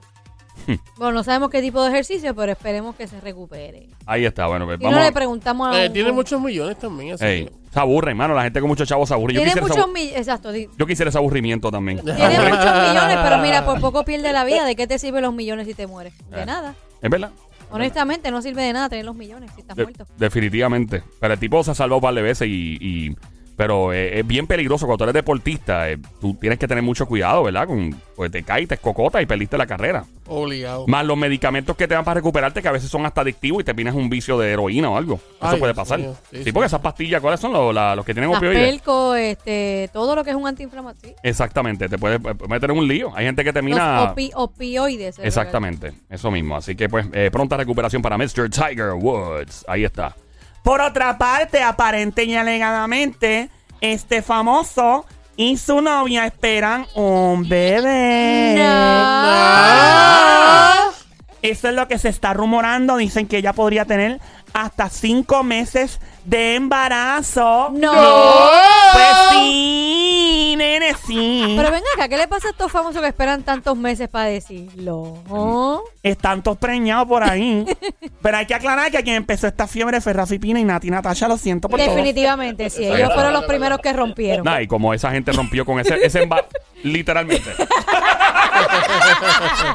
Bueno, 0.97 1.11
no 1.13 1.23
sabemos 1.23 1.49
qué 1.49 1.61
tipo 1.61 1.83
de 1.83 1.89
ejercicio, 1.89 2.33
pero 2.33 2.53
esperemos 2.53 2.95
que 2.95 3.07
se 3.07 3.19
recupere. 3.21 3.89
Ahí 4.05 4.25
está, 4.25 4.47
bueno, 4.47 4.65
pues 4.65 4.79
Y 4.79 4.83
vamos. 4.83 4.99
no 4.99 5.05
le 5.05 5.11
preguntamos 5.11 5.67
a 5.75 5.83
Eh, 5.83 5.87
un- 5.87 5.93
tiene 5.93 6.11
muchos 6.11 6.41
millones 6.41 6.79
también, 6.79 7.13
así 7.13 7.25
Ey, 7.25 7.45
que- 7.45 7.51
se 7.71 7.79
aburre, 7.79 8.11
hermano. 8.11 8.33
La 8.33 8.43
gente 8.43 8.61
con 8.61 8.69
muchos 8.69 8.87
chavos 8.87 9.09
se 9.09 9.13
aburre. 9.13 9.33
Yo 9.33 9.41
Tiene 9.41 9.51
quisiera, 9.51 9.67
ese 9.67 9.77
muchos 9.81 9.93
millones, 9.93 10.17
exacto, 10.17 10.51
yo 10.55 10.85
quisiera 10.87 11.09
ese 11.09 11.17
aburrimiento 11.17 11.69
también. 11.71 11.99
tiene 11.99 12.17
muchos 12.49 12.89
millones, 12.89 13.17
pero 13.21 13.37
mira, 13.39 13.65
por 13.65 13.79
poco 13.81 14.05
pierde 14.05 14.31
la 14.31 14.43
vida. 14.45 14.65
¿De 14.65 14.75
qué 14.75 14.87
te 14.87 14.97
sirven 14.97 15.21
los 15.23 15.33
millones 15.33 15.67
si 15.67 15.73
te 15.73 15.85
mueres? 15.87 16.13
De 16.31 16.41
Eh. 16.41 16.45
nada. 16.45 16.73
Es 17.01 17.09
verdad. 17.11 17.31
Honestamente, 17.71 18.31
no 18.31 18.41
sirve 18.41 18.63
de 18.63 18.73
nada 18.73 18.89
tener 18.89 19.05
los 19.05 19.15
millones 19.15 19.51
si 19.55 19.61
estás 19.61 19.75
De- 19.75 19.83
muerto. 19.83 20.05
definitivamente. 20.17 21.03
Pero 21.19 21.33
el 21.33 21.39
tipo 21.39 21.63
se 21.63 21.71
ha 21.71 21.75
salvado 21.75 21.97
un 21.97 22.01
par 22.01 22.13
de 22.15 22.21
veces 22.21 22.47
y... 22.47 22.77
y- 22.79 23.15
pero 23.55 23.93
eh, 23.93 24.19
es 24.19 24.27
bien 24.27 24.47
peligroso 24.47 24.85
cuando 24.85 24.97
tú 24.97 25.03
eres 25.05 25.13
deportista. 25.13 25.89
eh, 25.89 25.97
tú 26.19 26.33
tienes 26.35 26.59
que 26.59 26.67
tener 26.67 26.83
mucho 26.83 27.05
cuidado, 27.05 27.43
¿verdad? 27.43 27.67
Con, 27.67 27.95
pues 28.15 28.31
te 28.31 28.43
caes, 28.43 28.67
te 28.67 28.75
escocotas 28.75 29.21
y 29.21 29.25
perdiste 29.25 29.57
la 29.57 29.65
carrera. 29.65 30.05
Obligado. 30.27 30.87
Más 30.87 31.05
los 31.05 31.15
medicamentos 31.17 31.75
que 31.75 31.87
te 31.87 31.93
dan 31.93 32.03
para 32.03 32.15
recuperarte, 32.15 32.61
que 32.61 32.67
a 32.67 32.71
veces 32.71 32.89
son 32.89 33.05
hasta 33.05 33.21
adictivos 33.21 33.61
y 33.61 33.63
te 33.63 33.75
pinas 33.75 33.93
un 33.95 34.09
vicio 34.09 34.37
de 34.37 34.51
heroína 34.51 34.89
o 34.89 34.97
algo. 34.97 35.19
Eso 35.41 35.57
puede 35.59 35.73
pasar. 35.73 35.99
Sí, 35.99 36.07
Sí, 36.31 36.43
sí. 36.45 36.51
porque 36.51 36.65
esas 36.67 36.81
pastillas, 36.81 37.21
¿cuáles 37.21 37.39
son 37.39 37.53
los, 37.53 37.73
la- 37.73 37.95
los 37.95 38.05
que 38.05 38.13
tienen 38.13 38.29
Las 38.31 38.39
opioides? 38.39 38.67
pelco, 38.69 39.15
este, 39.15 39.89
todo 39.93 40.15
lo 40.15 40.23
que 40.23 40.31
es 40.31 40.35
un 40.35 40.47
antiinflamatorio. 40.47 41.15
Exactamente, 41.23 41.87
te 41.87 41.97
puede 41.97 42.19
meter 42.49 42.71
en 42.71 42.77
un 42.77 42.87
lío. 42.87 43.11
Hay 43.15 43.25
gente 43.25 43.43
que 43.43 43.53
termina. 43.53 44.01
Los 44.05 44.09
opi- 44.15 44.31
opioides. 44.33 45.19
es 45.19 45.25
Exactamente, 45.25 45.93
eso 46.09 46.31
mismo. 46.31 46.55
Así 46.55 46.75
que, 46.75 46.89
pues, 46.89 47.05
eh, 47.13 47.29
pronta 47.31 47.57
recuperación 47.57 48.01
para 48.01 48.17
Mr. 48.17 48.49
Tiger 48.49 48.93
Woods. 48.93 49.63
Ahí 49.67 49.83
está. 49.83 50.15
Por 50.65 50.81
otra 50.81 51.17
parte, 51.19 51.61
aparente 51.61 52.23
y 52.23 52.35
alegadamente, 52.35 53.51
este 53.81 54.23
famoso 54.23 55.05
y 55.37 55.57
su 55.57 55.79
novia 55.79 56.25
esperan 56.25 56.87
un 56.95 57.47
bebé. 57.47 58.55
No. 58.57 58.65
Eso 61.43 61.69
es 61.69 61.75
lo 61.75 61.87
que 61.87 61.99
se 61.99 62.09
está 62.09 62.33
rumorando. 62.33 62.97
Dicen 62.97 63.27
que 63.27 63.37
ella 63.37 63.53
podría 63.53 63.85
tener 63.85 64.19
hasta 64.53 64.89
cinco 64.89 65.43
meses 65.43 65.99
de 66.23 66.55
embarazo. 66.55 67.69
No. 67.71 67.93
Pues 68.91 69.07
sí, 69.29 69.84
sí. 71.05 71.53
Pero 71.57 71.71
ven 71.71 71.83
acá, 71.95 72.07
¿qué 72.07 72.17
le 72.17 72.27
pasa 72.27 72.47
a 72.47 72.51
estos 72.51 72.71
famosos 72.71 73.01
que 73.01 73.07
esperan 73.07 73.43
tantos 73.43 73.77
meses 73.77 74.09
para 74.09 74.25
decirlo? 74.25 75.23
¿Oh? 75.29 75.83
Están 76.03 76.43
todos 76.43 76.57
preñados 76.57 77.07
por 77.07 77.23
ahí. 77.23 77.65
Pero 78.21 78.37
hay 78.37 78.45
que 78.45 78.55
aclarar 78.55 78.91
que 78.91 79.03
quien 79.03 79.15
empezó 79.15 79.47
esta 79.47 79.67
fiebre 79.67 80.01
fue 80.01 80.13
Rafi 80.13 80.39
Pina 80.39 80.59
y 80.59 80.63
Nati 80.63 80.89
Natasha, 80.89 81.27
lo 81.27 81.37
siento 81.37 81.69
por. 81.69 81.79
Definitivamente, 81.79 82.69
sí. 82.69 82.85
Ellos 82.85 83.13
fueron 83.13 83.33
los 83.33 83.45
primeros 83.45 83.79
que 83.79 83.93
rompieron. 83.93 84.43
Nah, 84.45 84.61
y 84.61 84.67
como 84.67 84.93
esa 84.93 85.11
gente 85.11 85.31
rompió 85.31 85.65
con 85.65 85.79
ese, 85.79 85.95
ese 86.05 86.27
literalmente. 86.83 87.51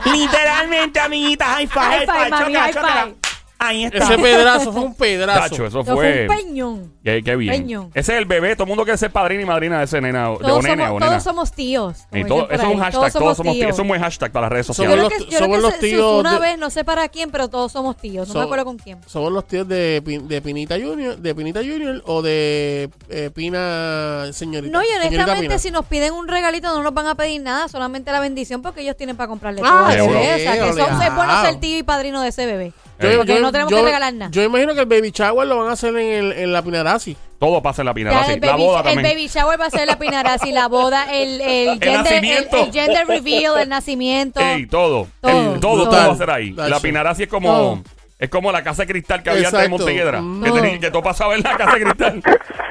Literalmente, 0.05 1.01
amiguitas, 1.01 1.49
high 1.49 1.67
five, 1.67 1.85
High 1.85 2.07
five, 2.07 2.31
mami, 2.31 2.45
chócala, 2.55 2.61
high 2.61 2.73
chócala. 2.73 3.03
five. 3.05 3.30
Ahí 3.63 3.85
está. 3.85 3.99
Ese 3.99 4.17
pedazo 4.19 4.73
fue 4.73 4.81
un 4.81 4.95
pedazo. 4.95 5.39
Tacho, 5.41 5.67
eso 5.67 5.81
Eso 5.81 5.95
fue. 5.95 6.27
fue 6.27 6.37
un 6.41 6.47
peñón. 6.47 6.93
Qué, 7.05 7.23
qué 7.23 7.37
bien. 7.37 7.53
Peñón. 7.53 7.91
Ese 7.95 8.13
es 8.15 8.19
el 8.19 8.25
bebé. 8.25 8.55
Todo 8.57 8.65
el 8.65 8.69
mundo 8.69 8.85
quiere 8.85 8.97
ser 8.97 9.11
padrino 9.13 9.43
y 9.43 9.45
madrina 9.45 9.79
de 9.79 9.85
ese 9.85 10.01
nena. 10.01 10.31
de 10.31 10.37
Todos, 10.39 10.59
o 10.59 10.63
nene 10.63 10.83
somos, 10.85 10.91
o 10.91 10.95
nena. 11.01 11.07
todos 11.11 11.23
somos 11.23 11.53
tíos. 11.53 11.99
Y 12.11 12.25
todo- 12.25 12.49
eso 12.51 12.63
es 12.63 12.69
un 12.75 12.81
hashtag. 12.81 13.13
Todos 13.13 13.37
somos 13.37 13.53
tíos. 13.55 13.67
tíos. 13.67 13.71
Es 13.75 13.79
un 13.79 13.89
buen 13.89 14.01
hashtag 14.01 14.33
para 14.33 14.45
las 14.47 14.53
redes 14.53 14.67
Somos 14.67 14.77
sociales. 14.79 15.05
los- 15.05 15.39
somos 15.39 15.57
que 15.59 15.63
los 15.63 15.79
tíos 15.79 16.21
una 16.21 16.33
de- 16.35 16.39
vez, 16.41 16.59
no 16.59 16.71
sé 16.71 16.85
para 16.85 17.07
quién, 17.11 17.31
pero 17.31 17.49
todos 17.49 17.71
somos 17.71 17.97
tíos. 17.99 18.27
No 18.29 18.33
So- 18.33 18.39
me 18.39 18.45
acuerdo 18.47 18.65
con 18.65 18.79
quién. 18.79 18.99
Somos 19.07 19.31
los 19.31 19.47
tíos 19.47 19.69
de, 19.69 20.03
Pin- 20.05 20.27
de 20.27 20.41
Pinita 20.41 20.77
Junior, 20.81 21.19
de 21.19 21.35
Pinita 21.35 21.61
Junior 21.61 22.03
o 22.07 22.23
de 22.23 22.89
eh, 23.11 23.31
Pina 23.35 24.25
señorita. 24.33 24.73
No, 24.73 24.83
y 24.83 24.87
honestamente, 24.97 25.43
Pina. 25.43 25.59
si 25.59 25.71
nos 25.71 25.85
piden 25.85 26.15
un 26.15 26.29
regalito, 26.29 26.69
no 26.75 26.83
nos 26.83 26.95
van 26.95 27.07
a 27.09 27.15
pedir 27.15 27.43
nada, 27.43 27.69
solamente 27.69 28.11
la 28.11 28.21
bendición, 28.21 28.63
porque 28.63 28.81
ellos 28.81 28.97
tienen 28.97 29.17
para 29.17 29.29
comprarle 29.29 29.61
Ah, 29.65 29.93
todo. 29.95 30.09
bebé. 30.09 30.35
O 30.35 30.39
sea, 30.39 30.53
que 30.55 30.59
eso- 30.61 30.71
Obligado. 30.71 31.03
es 31.03 31.15
bueno 31.15 31.43
ser 31.43 31.57
tío 31.61 31.77
y 31.79 31.83
padrino 31.83 32.23
de 32.23 32.29
ese 32.29 32.47
bebé. 32.47 32.73
Ey. 33.01 33.17
Porque 33.17 33.41
no 33.41 33.53
tenemos 33.53 33.73
que 33.73 33.83
regalar 33.83 34.15
nada. 34.15 34.31
Yo 34.31 34.43
imagino 34.43 34.75
que 34.75 34.81
el 34.81 34.87
baby 34.87 35.11
shower 35.11 35.47
lo 35.47 35.59
van 35.59 35.69
a 35.69 35.73
hacer 35.73 35.97
en, 35.97 36.13
el, 36.25 36.33
en 36.33 36.53
la 36.53 36.63
Pinarasi. 36.63 37.17
Todo 37.39 37.63
pasa 37.63 37.81
en 37.81 37.87
la 37.87 37.95
Ya, 37.95 38.35
el, 38.35 38.41
La 38.41 38.53
baby, 38.53 38.63
boda 38.63 38.79
el 38.81 38.85
también. 38.85 39.03
baby 39.03 39.27
shower 39.29 39.59
va 39.59 39.65
a 39.65 39.71
ser 39.71 39.87
la 39.87 39.99
pinarasi, 39.99 40.53
la 40.53 40.69
boda, 40.69 41.07
el, 41.11 41.41
el, 41.41 41.69
gender, 41.81 41.89
el, 41.89 42.03
nacimiento. 42.03 42.57
el 42.59 42.71
gender 42.73 43.07
reveal, 43.07 43.61
el 43.61 43.69
nacimiento. 43.71 44.41
Ey, 44.41 44.67
todo. 44.67 45.09
Todo. 45.23 45.55
El- 45.55 45.61
todo, 45.61 45.91
va 45.91 46.05
a 46.13 46.17
ser 46.17 46.31
ahí. 46.31 46.51
La 46.53 46.79
Pinarasi 46.81 47.23
es 47.23 47.29
como. 47.31 47.49
Todo. 47.49 47.83
Es 48.19 48.29
como 48.29 48.53
la 48.53 48.63
casa 48.63 48.83
de 48.83 48.89
cristal 48.93 49.23
que 49.23 49.31
había 49.31 49.49
antes 49.49 49.61
de. 49.63 50.21
Mm. 50.21 50.43
Que, 50.43 50.51
Todo. 50.51 50.81
que 50.81 50.91
todo 50.91 51.03
pasaba 51.03 51.35
en 51.35 51.43
la 51.43 51.57
casa 51.57 51.77
de 51.79 51.85
cristal. 51.85 52.23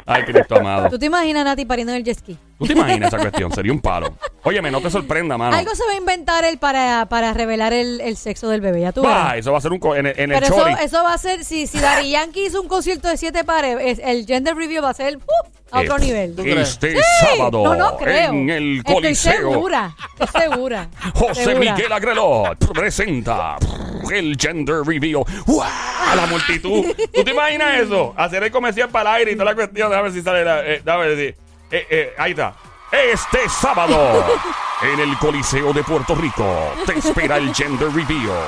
Ay, 0.05 0.23
Cristo 0.23 0.57
amado. 0.57 0.89
¿Tú 0.89 0.99
te 0.99 1.07
imaginas 1.07 1.41
a 1.41 1.45
Nati 1.45 1.65
pariendo 1.65 1.91
en 1.91 1.97
el 1.97 2.03
jet 2.03 2.19
ski? 2.19 2.37
¿Tú 2.59 2.65
te 2.67 2.73
imaginas 2.73 3.07
esa 3.13 3.17
cuestión? 3.21 3.51
Sería 3.53 3.71
un 3.71 3.79
palo. 3.79 4.13
Óyeme, 4.43 4.69
no 4.69 4.81
te 4.81 4.89
sorprenda, 4.89 5.37
mano. 5.37 5.55
Algo 5.55 5.73
se 5.75 5.83
va 5.85 5.93
a 5.93 5.95
inventar 5.95 6.43
él 6.43 6.57
para, 6.57 7.05
para 7.07 7.33
revelar 7.33 7.71
el, 7.73 8.01
el 8.01 8.17
sexo 8.17 8.49
del 8.49 8.59
bebé, 8.61 8.81
ya 8.81 8.91
tú 8.91 9.01
Bah, 9.01 9.35
eso 9.37 9.51
va 9.53 9.57
a 9.59 9.61
ser 9.61 9.71
un. 9.71 9.79
co- 9.79 9.95
En 9.95 10.07
el, 10.07 10.19
en 10.19 10.31
el 10.31 10.39
Pero 10.41 10.45
eso, 10.55 10.55
chori. 10.69 10.73
eso 10.83 11.03
va 11.03 11.13
a 11.13 11.17
ser, 11.17 11.43
si, 11.45 11.67
si 11.67 11.79
Daddy 11.79 12.11
Yankee 12.11 12.45
hizo 12.47 12.61
un 12.61 12.67
concierto 12.67 13.07
de 13.07 13.17
siete 13.17 13.43
pares, 13.45 13.77
es- 13.81 13.99
el 14.03 14.25
gender 14.25 14.55
review 14.55 14.83
va 14.83 14.89
a 14.89 14.93
ser 14.93 15.17
¡uh! 15.17 15.21
a 15.71 15.81
otro 15.81 15.97
Eh, 15.97 15.99
nivel. 16.01 16.35
¿Tú 16.35 16.41
crees? 16.43 16.69
Este 16.71 16.95
Sí. 16.95 17.01
sábado 17.37 17.63
No, 17.63 17.75
no 17.75 17.97
creo. 17.97 18.31
en 18.31 18.49
el 18.49 18.77
Estoy 18.79 18.93
Coliseo. 18.95 19.33
segura, 19.51 19.95
estoy 20.19 20.41
segura. 20.41 20.87
José 21.13 21.43
segura. 21.45 21.75
Miguel 21.75 21.91
Agrelot 21.93 22.73
presenta 22.73 23.57
el 24.11 24.35
gender 24.39 24.81
reveal. 24.85 25.23
¡Wow! 25.45 25.63
La 26.15 26.25
multitud. 26.25 26.85
¿Tú 27.13 27.23
te 27.23 27.31
imaginas 27.31 27.79
eso? 27.81 28.13
Hacer 28.17 28.43
el 28.43 28.51
comercial 28.51 28.89
para 28.89 29.11
el 29.11 29.15
aire 29.17 29.31
y 29.31 29.35
toda 29.35 29.45
la 29.45 29.55
cuestión. 29.55 29.89
Déjame 29.89 30.09
ver 30.09 30.17
si 30.17 30.23
sale 30.23 30.43
la. 30.43 30.65
Eh, 30.65 30.81
déjame 30.83 31.07
ver 31.07 31.17
si. 31.35 31.39
Eh, 31.71 31.87
eh, 31.89 32.13
ahí 32.17 32.31
está. 32.31 32.55
Este 32.91 33.47
sábado 33.47 34.25
en 34.81 34.99
el 34.99 35.15
Coliseo 35.17 35.71
de 35.73 35.83
Puerto 35.83 36.15
Rico 36.15 36.73
te 36.85 36.97
espera 36.97 37.37
el 37.37 37.53
gender 37.53 37.89
reveal 37.89 38.47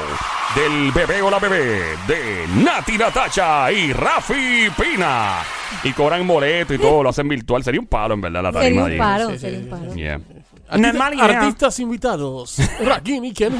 del 0.55 0.91
bebé 0.91 1.21
o 1.21 1.29
la 1.29 1.37
bebé 1.37 1.97
de 2.07 2.47
Nati 2.55 2.97
Natacha 2.97 3.71
y 3.71 3.93
Rafi 3.93 4.69
Pina. 4.75 5.43
Y 5.83 5.93
cobran 5.93 6.27
boleto 6.27 6.73
y 6.73 6.79
todo, 6.79 7.03
lo 7.03 7.09
hacen 7.09 7.27
virtual. 7.27 7.63
Sería 7.63 7.79
un 7.79 7.87
palo, 7.87 8.15
en 8.15 8.21
verdad, 8.21 8.43
la 8.43 8.51
tarima 8.51 8.83
Sería 8.83 9.01
un 9.01 9.07
paro, 9.07 9.37
sería 9.37 9.59
un 9.59 9.69
paro. 9.69 9.93
Yeah. 9.93 10.19
No 10.77 11.13
idea. 11.13 11.23
Artistas 11.25 11.79
invitados. 11.79 12.57
Rakim 12.83 13.23
y 13.25 13.33
Ken. 13.33 13.53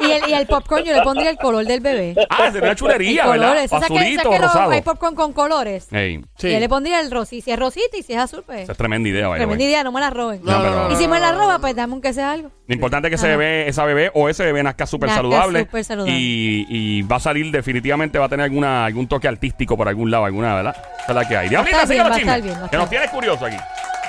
Y 0.00 0.10
el, 0.10 0.28
y 0.30 0.34
el 0.34 0.46
popcorn 0.46 0.84
yo 0.84 0.92
le 0.94 1.02
pondría 1.02 1.30
el 1.30 1.36
color 1.36 1.64
del 1.64 1.80
bebé. 1.80 2.14
Ah, 2.30 2.50
sería 2.52 2.68
una 2.68 2.76
chulería, 2.76 3.24
El 3.24 3.30
¿verdad? 3.30 3.46
colores. 3.48 3.70
¿Sabes 3.70 3.88
que, 3.88 3.98
Azulito, 3.98 4.22
¿sabes 4.22 4.36
que 4.38 4.42
los- 4.44 4.52
rosado. 4.54 4.70
hay 4.70 4.82
popcorn 4.82 5.14
con 5.14 5.32
colores? 5.32 5.88
Ey, 5.92 6.22
Sí. 6.38 6.52
Yo 6.52 6.60
le 6.60 6.68
pondría 6.68 7.00
el 7.00 7.10
rosita. 7.10 7.44
Si 7.44 7.50
es 7.50 7.58
rosita 7.58 7.96
y 7.96 8.02
si 8.02 8.12
es 8.12 8.18
azul, 8.18 8.42
pues. 8.46 8.60
esa 8.62 8.72
es 8.72 8.78
tremenda 8.78 9.08
idea, 9.08 9.28
Tremenda 9.34 9.64
idea, 9.64 9.82
no 9.84 9.92
me 9.92 10.00
la 10.00 10.10
roben. 10.10 10.40
No, 10.44 10.60
pero- 10.62 10.92
Y 10.92 10.96
si 10.96 11.08
me 11.08 11.18
la 11.18 11.32
roba, 11.32 11.58
pues 11.58 11.74
dame 11.74 11.92
aunque 11.94 12.12
sea 12.12 12.32
algo. 12.32 12.50
Lo 12.68 12.74
importante 12.74 13.08
es 13.08 13.10
que 13.10 13.14
ese 13.16 13.28
bebé, 13.28 13.68
esa 13.68 13.84
bebé 13.84 14.10
o 14.14 14.28
ese 14.28 14.44
bebé 14.44 14.62
nazca 14.62 14.86
súper 14.86 15.08
Nazca 15.08 15.22
saludable. 15.22 15.60
súper 15.60 15.84
saludable. 15.84 16.14
Y, 16.16 16.66
y 16.68 17.02
va 17.02 17.16
a 17.16 17.20
salir 17.20 17.50
definitivamente, 17.50 18.18
va 18.18 18.26
a 18.26 18.28
tener 18.28 18.44
alguna, 18.44 18.84
algún 18.84 19.06
toque 19.08 19.28
artístico 19.28 19.76
por 19.76 19.88
algún 19.88 20.10
lado, 20.10 20.24
alguna, 20.26 20.54
¿verdad? 20.54 20.76
Esa 21.02 21.12
es 21.12 21.14
la 21.14 21.28
que 21.28 21.36
hay. 21.36 21.48
Diablita, 21.48 21.82
estar 21.82 21.88
sigue 21.88 21.94
bien, 22.02 22.04
los 22.08 22.12
va 22.12 22.16
a 22.16 22.18
estar 22.20 22.34
chismes, 22.36 22.44
bien, 22.44 22.54
va 22.54 22.66
a 22.66 22.70
Que 22.70 22.76
estar 22.76 22.80
nos 22.80 22.90
tienes 22.90 23.10
curioso 23.10 23.46
aquí. 23.46 23.56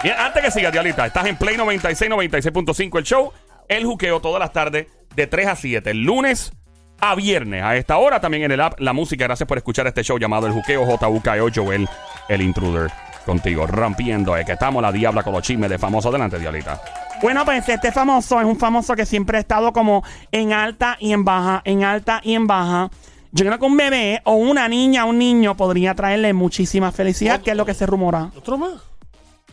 Bien, 0.03 0.15
antes 0.17 0.43
que 0.43 0.51
sigas, 0.51 0.71
Diablita, 0.71 1.05
estás 1.05 1.25
en 1.25 1.37
Play 1.37 1.57
96, 1.57 2.11
96.5 2.11 2.97
el 2.99 3.03
show. 3.03 3.31
El 3.67 3.85
juqueo 3.85 4.21
todas 4.21 4.39
las 4.39 4.53
tardes 4.53 4.87
de 5.15 5.27
3 5.27 5.47
a 5.47 5.55
7. 5.55 5.89
El 5.89 6.03
lunes 6.03 6.51
a 6.99 7.15
viernes. 7.15 7.63
A 7.63 7.75
esta 7.75 7.97
hora 7.97 8.21
también 8.21 8.43
en 8.43 8.51
el 8.51 8.61
app 8.61 8.79
La 8.79 8.93
Música. 8.93 9.25
Gracias 9.25 9.47
por 9.47 9.57
escuchar 9.57 9.87
este 9.87 10.03
show 10.03 10.17
llamado 10.17 10.47
El 10.47 10.53
Juqueo 10.53 10.85
JUKEO 10.85 11.49
Joel, 11.53 11.87
el 12.29 12.41
intruder. 12.41 12.91
Contigo, 13.25 13.67
rompiendo, 13.67 14.37
eh, 14.37 14.45
que 14.45 14.53
estamos 14.53 14.81
la 14.81 14.89
diabla 14.89 15.21
con 15.21 15.33
los 15.33 15.41
chismes 15.41 15.69
de 15.69 15.77
famoso. 15.77 16.07
Adelante, 16.07 16.39
Diablita. 16.39 16.79
Bueno, 17.21 17.43
pues 17.43 17.67
este 17.67 17.91
famoso 17.91 18.39
es 18.39 18.45
un 18.45 18.57
famoso 18.57 18.95
que 18.95 19.05
siempre 19.05 19.37
ha 19.37 19.41
estado 19.41 19.73
como 19.73 20.03
en 20.31 20.53
alta 20.53 20.95
y 20.99 21.11
en 21.11 21.25
baja, 21.25 21.61
en 21.65 21.83
alta 21.83 22.21
y 22.23 22.35
en 22.35 22.47
baja. 22.47 22.89
Yo 23.33 23.45
creo 23.45 23.59
que 23.59 23.65
un 23.65 23.75
bebé 23.75 24.21
o 24.23 24.35
una 24.35 24.69
niña, 24.69 25.03
un 25.03 25.17
niño 25.17 25.57
podría 25.57 25.93
traerle 25.93 26.31
muchísima 26.31 26.93
felicidad, 26.93 27.41
que 27.41 27.51
es 27.51 27.57
lo 27.57 27.65
que 27.65 27.73
se 27.73 27.85
rumora. 27.85 28.31
¿Otro 28.33 28.57
más? 28.57 28.86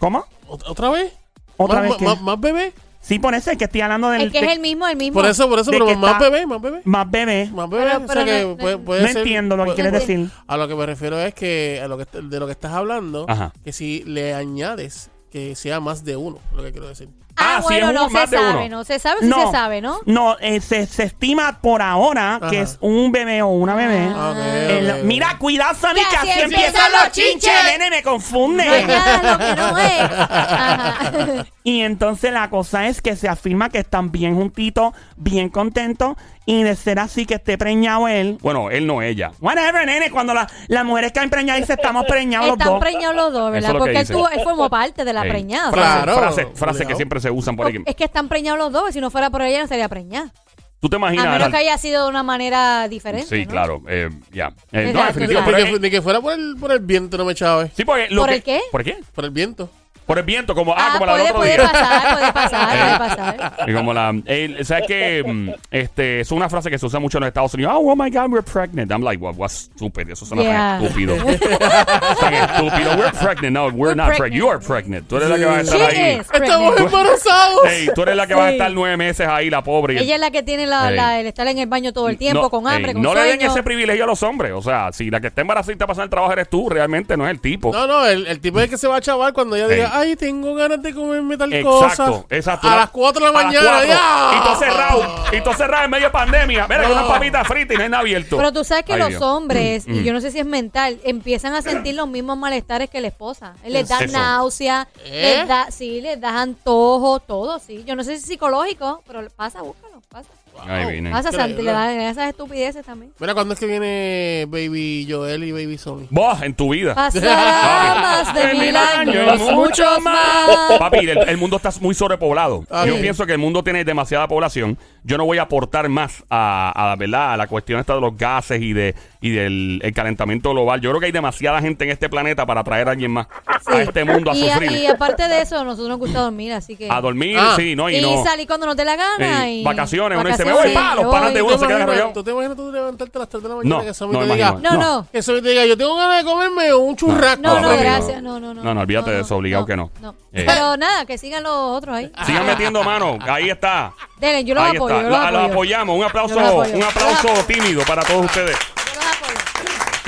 ¿Cómo? 0.05 0.27
¿Ot- 0.49 0.65
¿Otra 0.69 0.91
vez? 0.91 1.13
¿Otra 1.57 1.81
¿Más, 1.81 1.89
vez 1.89 1.99
qué? 1.99 2.05
más, 2.05 2.21
más 2.21 2.39
bebé? 2.39 2.75
Sí, 3.01 3.19
por 3.19 3.35
eso 3.35 3.51
es 3.51 3.57
que 3.57 3.65
estoy 3.65 3.81
hablando 3.81 4.11
del... 4.11 4.21
El 4.21 4.33
que 4.33 4.41
es 4.41 4.47
de- 4.47 4.53
el 4.53 4.61
mismo, 4.61 4.87
el 4.87 4.97
mismo. 4.99 5.15
Por 5.19 5.25
eso, 5.31 5.49
por 5.49 5.59
eso, 5.59 5.71
De 5.71 5.77
pero 5.79 5.87
que 5.87 5.97
más 5.97 6.13
está- 6.13 6.29
bebé, 6.31 6.47
más 6.47 6.61
bebé. 6.61 6.81
Más 6.85 7.11
bebé. 7.11 7.49
Más 7.55 7.71
bebé. 7.71 7.85
Pero- 7.85 7.97
o 7.97 7.99
sea 8.01 8.07
pero 8.07 8.25
que 8.27 8.43
no- 8.45 8.57
puede, 8.59 8.77
no- 8.77 8.85
puede 8.85 9.03
No 9.03 9.09
ser- 9.09 9.17
entiendo 9.19 9.57
lo 9.57 9.63
que 9.63 9.67
puede- 9.69 9.75
quieres 9.77 9.93
decir. 10.07 10.31
A 10.47 10.57
lo 10.59 10.69
que 10.69 10.75
me 10.75 10.85
refiero 10.85 11.19
es 11.19 11.33
que 11.33 11.81
a 11.83 11.89
lo 11.89 11.97
que 11.97 12.07
de 12.21 12.39
lo 12.39 12.45
que 12.45 12.53
estás 12.53 12.73
hablando, 12.73 13.25
Ajá. 13.29 13.55
que 13.65 13.73
si 13.73 14.03
le 14.05 14.35
añades 14.35 15.11
que 15.31 15.55
sea 15.55 15.81
más 15.81 16.05
de 16.05 16.17
uno, 16.19 16.39
lo 16.55 16.63
que 16.63 16.73
quiero 16.73 16.87
decir. 16.89 17.09
Ah, 17.37 17.57
Ah, 17.57 17.59
sí, 17.63 17.65
bueno, 17.65 17.89
es 17.89 17.95
no 17.95 18.09
se 18.11 18.19
de 18.19 18.27
sabe, 18.39 18.67
uno. 18.67 18.77
no 18.79 18.85
se 18.85 18.99
sabe 18.99 19.21
si 19.21 19.27
se 19.33 19.51
sabe, 19.51 19.81
¿no? 19.81 19.99
No, 20.07 20.37
eh, 20.41 20.61
se, 20.61 20.87
se 20.87 21.03
estima 21.05 21.59
por 21.61 21.83
ahora 21.83 22.41
que 22.49 22.61
es 22.61 22.79
un 22.81 23.11
bebé 23.13 23.43
o 23.43 23.49
una 23.49 23.75
bebé. 23.75 24.09
Ah. 24.15 24.35
El- 24.69 25.05
mira, 25.05 25.37
cuidado, 25.39 25.75
Sony, 25.75 25.95
Que 25.95 26.17
así 26.17 26.31
así 26.31 26.41
empiezan 26.43 26.93
los 26.93 27.11
chinches, 27.13 27.33
chinches. 27.43 27.65
nene, 27.79 27.91
me 27.91 28.03
confunde. 28.03 28.65
No 28.65 29.33
lo 29.33 29.39
que 29.39 29.57
no 29.57 29.79
es. 29.79 30.01
Ajá. 30.01 31.47
Y 31.67 31.81
entonces 31.81 32.31
la 32.31 32.51
cosa 32.51 32.89
es 32.89 33.01
que 33.01 33.17
se 33.17 33.27
afirma 33.27 33.71
que 33.71 33.79
están 33.79 34.13
bien 34.13 34.35
juntitos, 34.37 34.93
bien 35.17 35.49
contentos, 35.49 36.15
y 36.45 36.63
de 36.63 36.77
ser 36.77 36.99
así 36.99 37.25
que 37.25 37.37
esté 37.37 37.57
preñado 37.57 38.07
él. 38.07 38.37
Bueno, 38.43 38.71
él 38.71 38.87
no 38.87 39.01
ella. 39.01 39.33
Whatever, 39.41 39.87
nene, 39.87 40.11
cuando 40.11 40.35
la- 40.35 40.47
las 40.69 40.85
mujeres 40.85 41.13
caen 41.13 41.31
preñadas 41.31 41.63
dicen 41.63 41.79
estamos 41.81 42.05
preñados 42.07 42.49
los 42.49 42.59
Están 42.59 42.69
dos. 42.75 42.81
preñados 42.81 43.17
los 43.17 43.33
dos, 43.33 43.43
Eso 43.45 43.51
¿verdad? 43.53 43.71
es 43.71 43.73
lo 43.73 43.73
que 43.73 43.79
Porque 43.79 43.99
él, 44.01 44.07
tuvo, 44.09 44.29
él 44.29 44.41
formó 44.45 44.69
parte 44.69 45.07
de 45.07 45.13
la 45.15 45.23
preñada. 45.23 45.73
Frase, 45.73 46.03
Claro. 46.03 46.19
frase, 46.19 46.47
frase 46.55 46.87
que 46.87 46.97
siempre 46.97 47.19
se 47.25 47.31
usan 47.31 47.57
por 47.57 47.67
ahí. 47.67 47.79
Es 47.85 47.97
que 47.97 48.05
están 48.05 48.29
preñados 48.29 48.59
los 48.59 48.73
dos, 48.73 48.91
y 48.91 48.93
si 48.95 49.01
no 49.01 49.11
fuera 49.11 49.31
por 49.31 49.43
ella 49.43 49.61
no 49.63 49.67
sería 49.67 49.89
preñada. 49.89 50.33
¿Tú 50.81 50.89
te 50.91 50.97
A 50.97 50.99
imaginas? 50.99 51.25
menos 51.27 51.43
al- 51.47 51.51
que 51.51 51.57
haya 51.57 51.79
sido 51.79 52.05
de 52.05 52.11
una 52.11 52.23
manera 52.23 52.87
diferente. 52.89 53.27
Sí, 53.27 53.47
¿no? 53.47 53.51
claro. 53.51 53.83
eh, 53.89 54.11
ya. 54.33 54.49
Eh, 54.71 54.91
no, 54.93 55.01
Exacto, 55.01 55.21
definitivo. 55.21 55.41
Ni 55.57 55.65
que, 55.73 55.81
ni 55.81 55.91
que 55.91 56.03
fuera 56.03 56.21
por 56.21 56.35
el, 56.35 56.57
por 56.61 56.71
el 56.73 56.81
viento, 56.81 57.17
no 57.17 57.25
me 57.25 57.33
echaba. 57.33 57.67
sí, 57.69 57.85
porque 57.87 58.09
lo 58.11 58.21
¿Por 58.23 58.29
que- 58.31 58.35
el 58.37 58.43
qué? 58.43 58.61
¿Por 58.71 58.85
qué? 58.85 58.99
Por 59.15 59.25
el 59.25 59.31
viento. 59.31 59.71
Por 60.07 60.19
el 60.19 60.25
viento, 60.25 60.55
como, 60.55 60.73
ah, 60.73 60.77
Ah, 60.79 60.93
como 60.99 61.07
la 61.07 61.17
del 61.17 61.33
puede, 61.33 61.33
otro 61.33 61.39
puede 61.41 61.53
día. 61.57 61.73
pasar, 61.73 62.19
puede 62.19 62.33
pasar, 62.33 62.77
Eh. 62.77 62.97
puede 62.99 63.11
pasar. 63.11 63.71
Y 63.71 63.73
como 63.75 63.95
la. 63.95 64.13
eh, 64.27 64.59
¿Sabes 64.65 64.85
que 64.87 65.23
mm, 65.27 65.51
Este, 65.71 66.21
es 66.21 66.31
una 66.31 66.49
frase 66.51 66.71
que 66.71 66.79
se 66.79 66.85
usa 66.87 67.01
mucho 67.01 67.19
en 67.19 67.23
los 67.23 67.29
Estados 67.29 67.55
Unidos. 67.55 67.73
Oh, 67.77 67.91
oh 67.93 67.97
my 67.97 68.11
God, 68.11 68.31
we're 68.31 68.43
pregnant. 68.43 68.91
I'm 68.93 69.03
like, 69.03 69.23
what, 69.23 69.35
what's 69.37 69.71
stupid? 69.75 70.11
Eso 70.11 70.27
suena 70.27 70.43
Yeah. 70.43 70.79
tan 70.79 70.85
estúpido. 70.85 71.17
tan 72.21 72.35
estúpido. 72.35 72.97
We're 72.97 73.13
pregnant. 73.13 73.53
No, 73.55 73.65
we're, 73.67 73.73
We're 73.75 73.95
not 73.95 74.09
pregnant. 74.09 74.19
pregnant. 74.19 74.35
You 74.35 74.49
are 74.51 74.59
pregnant. 74.61 75.09
Tú 75.09 75.17
eres 75.17 75.29
la 75.31 75.37
que 75.39 75.45
va 75.47 75.57
a 75.57 75.61
estar 75.61 75.79
She 75.79 75.85
ahí. 75.87 76.21
¡Estamos 76.33 76.77
embarazados! 76.81 77.67
Ey, 77.69 77.89
tú 77.95 78.03
eres 78.03 78.17
la 78.17 78.27
que 78.27 78.35
va 78.35 78.45
a 78.47 78.49
Sí. 78.49 78.55
estar 78.57 78.71
nueve 78.73 78.97
meses 78.97 79.27
ahí, 79.27 79.51
la 79.51 79.63
pobre. 79.63 79.97
el- 79.97 80.03
Ella 80.03 80.15
es 80.17 80.21
la 80.21 80.31
que 80.31 80.43
tiene 80.43 80.67
la, 80.67 80.91
la- 80.91 81.21
el 81.21 81.27
estar 81.27 81.47
en 81.47 81.59
el 81.59 81.67
baño 81.67 81.93
todo 81.93 82.09
el 82.09 82.19
tiempo, 82.19 82.43
No, 82.43 82.51
con 82.51 82.67
hambre, 82.69 82.89
ey, 82.91 82.95
con 82.95 83.03
No 83.03 83.15
le 83.15 83.23
den 83.23 83.41
ese 83.43 83.63
privilegio 83.63 84.05
a 84.05 84.07
los 84.07 84.23
hombres. 84.23 84.53
O 84.55 84.63
sea, 84.63 84.93
si 84.93 85.11
la 85.11 85.21
que 85.21 85.29
está 85.29 85.41
embarazada 85.41 85.73
y 85.73 85.75
está 85.75 85.87
pasando 85.87 86.05
el 86.05 86.11
trabajo 86.11 86.33
eres 86.33 86.49
tú, 86.51 86.69
realmente 86.69 87.17
no 87.17 87.25
es 87.25 87.31
el 87.31 87.41
tipo. 87.41 87.73
No, 87.73 87.87
no, 87.87 88.05
el, 88.07 88.27
el 88.27 88.41
tipo 88.41 88.61
es 88.61 88.69
que 88.69 88.77
se 88.77 88.87
va 88.87 88.97
a 88.97 89.01
chaval 89.01 89.33
cuando 89.33 89.57
ella 89.57 89.69
diga. 89.69 89.93
Ay, 89.95 90.17
tengo 90.17 90.55
ganas 90.55 90.83
de 90.83 90.93
comerme 90.95 91.37
tal 91.37 91.53
Exacto, 91.53 92.23
cosa. 92.23 92.25
exacto. 92.37 92.69
A 92.69 92.77
las 92.77 92.91
4 92.91 93.27
de 93.27 93.33
la 93.33 93.39
mañana, 93.43 93.71
cuatro. 93.71 93.89
ya. 93.89 94.31
Y 94.39 94.45
todo 94.45 94.57
cerrado. 94.59 95.25
Y 95.33 95.41
todo 95.41 95.55
cerrado 95.55 95.85
en 95.85 95.91
medio 95.91 96.07
de 96.07 96.11
pandemia. 96.11 96.67
Mira, 96.69 96.83
No. 96.83 96.87
que 96.89 96.93
unas 96.93 97.07
papitas 97.07 97.47
fritas 97.49 97.75
y 97.75 97.79
no 97.79 97.83
hay 97.85 97.89
nada 97.91 98.01
abierto. 98.03 98.37
Pero 98.37 98.53
tú 98.53 98.65
sabes 98.65 98.85
que 98.85 98.93
Ay, 98.95 98.99
los 98.99 99.09
Dios. 99.11 99.23
hombres, 99.23 99.87
Mm, 99.87 99.95
y 99.95 100.01
mm. 100.01 100.05
yo 100.05 100.13
no 100.13 100.21
sé 100.21 100.31
si 100.31 100.39
es 100.39 100.47
mental, 100.47 101.01
empiezan 101.05 101.55
a 101.55 101.63
sentir 101.63 101.95
los 101.95 102.09
mismos 102.09 102.37
malestares 102.39 102.91
que 102.91 103.01
la 103.01 103.09
esposa. 103.09 103.55
Les 103.67 103.89
da 103.89 103.99
Eso. 104.01 104.13
náusea, 104.17 104.89
¿Eh? 105.05 105.37
les 105.39 105.49
da, 105.49 105.71
sí, 105.71 106.01
les 106.01 106.21
da 106.21 106.41
antojo, 106.41 107.21
todo, 107.21 107.59
sí. 107.59 107.85
Yo 107.87 107.97
no 107.97 108.05
sé 108.05 108.13
si 108.13 108.17
es 108.23 108.27
psicológico, 108.27 109.03
pero 109.07 109.27
pasa, 109.37 109.63
búscalo, 109.63 110.01
pasa. 110.09 110.29
Ahí 110.67 110.93
viene. 110.93 111.11
Pasa, 111.11 111.29
Increíble. 111.29 111.53
Santi, 111.55 111.63
le 111.63 111.73
dan 111.73 112.01
esas 112.01 112.29
estupideces 112.29 112.85
también. 112.85 113.13
Mira, 113.19 113.35
¿cuándo 113.35 113.55
es 113.55 113.61
que 113.61 113.67
viene 113.67 114.47
Baby 114.49 115.07
Joel 115.09 115.45
y 115.45 115.53
Baby 115.53 115.79
Sony? 115.79 116.07
Vos, 116.11 116.41
en 116.43 116.55
tu 116.55 116.73
vida. 116.73 116.95
Pasarán 116.95 118.01
más 118.03 118.35
de 118.35 118.55
mil 118.55 118.77
años, 118.77 119.41
muchos 119.53 120.01
más. 120.03 120.79
Papi, 120.79 120.99
el, 120.99 121.19
el 121.29 121.37
mundo 121.37 121.57
está 121.57 121.71
muy 121.81 121.95
sobrepoblado. 121.95 122.65
Ah, 122.71 122.85
Yo 122.87 123.01
pienso 123.01 123.27
que 123.27 123.33
el 123.33 123.39
mundo 123.39 123.63
tiene 123.63 123.85
demasiada 123.85 124.27
población. 124.29 124.79
Yo 125.03 125.19
no 125.19 125.25
voy 125.27 125.39
a 125.39 125.43
aportar 125.43 125.89
más 125.89 126.23
a, 126.31 126.93
a, 126.93 126.97
¿verdad? 126.97 127.35
a 127.35 127.37
la 127.37 127.47
cuestión 127.47 127.81
esta 127.81 127.95
de 127.95 128.01
los 128.01 128.17
gases 128.17 128.61
y 128.63 128.73
de 128.73 128.95
y 129.25 129.31
del 129.31 129.81
el 129.83 129.95
calentamiento 129.95 130.51
global. 130.51 130.83
Yo 130.83 130.91
creo 130.91 131.01
que 131.01 131.07
hay 131.07 131.13
demasiada 131.13 131.61
gente 131.63 131.85
en 131.85 131.91
este 131.91 132.11
planeta 132.11 132.45
para 132.45 132.63
traer 132.63 132.89
a 132.89 132.91
alguien 132.91 133.11
más 133.11 133.27
a 133.67 133.81
este 133.81 134.05
mundo 134.05 134.31
a 134.31 134.37
y, 134.37 134.49
sufrir. 134.51 134.71
y 134.73 134.87
aparte 134.87 135.27
de 135.29 135.41
eso, 135.41 135.59
a 135.59 135.65
nosotros 135.65 135.89
nos 135.89 135.99
gusta 135.99 136.21
dormir, 136.21 136.53
así 136.53 136.77
que. 136.77 136.91
a 136.91 137.01
dormir, 137.01 137.39
Ah. 137.41 137.55
sí, 137.57 137.75
¿no? 137.75 137.89
Y, 137.89 137.97
y 137.97 138.03
no. 138.03 138.23
salir 138.23 138.47
cuando 138.47 138.67
nos 138.67 138.77
dé 138.77 138.85
la 138.85 138.97
gana. 138.97 139.49
Y 139.51 139.65
vacaciones, 139.65 140.19
uno 140.21 140.29
dice, 140.29 140.45
me 140.45 140.53
voy, 140.53 140.75
pa, 140.75 140.95
los 140.97 141.07
panas 141.11 141.33
de 141.33 141.41
uno 141.41 141.53
se 141.53 141.57
¿Tú 141.57 141.61
te 141.63 141.67
quedan 141.69 141.83
arrollados. 141.83 142.13
¿Tú 142.13 142.23
te 142.23 142.31
imaginas 142.33 142.57
tú 142.57 142.71
levantarte 142.71 143.17
a 143.17 143.21
las 143.21 143.29
3 143.31 143.43
de 143.43 143.49
la 143.49 143.55
mañana 143.57 143.77
No, 143.79 143.83
que 143.85 143.95
Sammy 143.95 144.13
no, 144.13 144.19
te 144.19 144.25
imagino. 144.27 144.57
diga, 144.59 144.71
No, 144.71 144.77
No. 144.79 144.83
no. 145.01 145.07
que 145.11 145.23
Sammy 145.23 145.41
te 145.43 145.49
diga, 145.49 145.65
yo 145.65 145.77
tengo 145.79 145.97
ganas 145.97 146.19
de 146.19 146.25
comerme 146.31 146.75
un 146.75 146.95
churrasco? 146.97 147.41
No, 147.43 147.61
no, 147.61 147.69
papi, 147.69 147.83
gracias. 147.83 148.23
No, 148.23 148.39
no, 148.39 148.53
no. 148.53 148.63
No, 148.63 148.75
no, 148.75 148.81
olvídate 148.83 149.11
de 149.11 149.21
eso, 149.23 149.37
obligado 149.37 149.65
que 149.65 149.77
no. 149.77 149.91
Eh. 150.33 150.45
Pero 150.47 150.77
nada, 150.77 151.07
que 151.07 151.17
sigan 151.17 151.43
los 151.45 151.53
otros 151.53 151.97
ahí. 151.97 152.13
Sigan 152.27 152.45
metiendo 152.45 152.83
mano. 152.85 153.19
Ahí 153.23 153.49
está. 153.49 153.95
Denle, 154.19 154.45
yo 154.45 154.55
los 154.55 154.65
Ahí 154.65 154.77
apoyo. 154.77 154.95
está. 154.97 155.05
Yo 155.05 155.11
los 155.11 155.19
apoyo. 155.27 155.53
apoyamos. 155.53 155.97
Un 155.97 156.05
aplauso, 156.05 156.35
Yo 156.35 156.41
los 156.41 156.51
apoyo. 156.51 156.77
un 156.77 156.83
aplauso 156.83 157.29
tímido 157.47 157.83
para 157.87 158.03
todos 158.03 158.25
ustedes. 158.27 158.57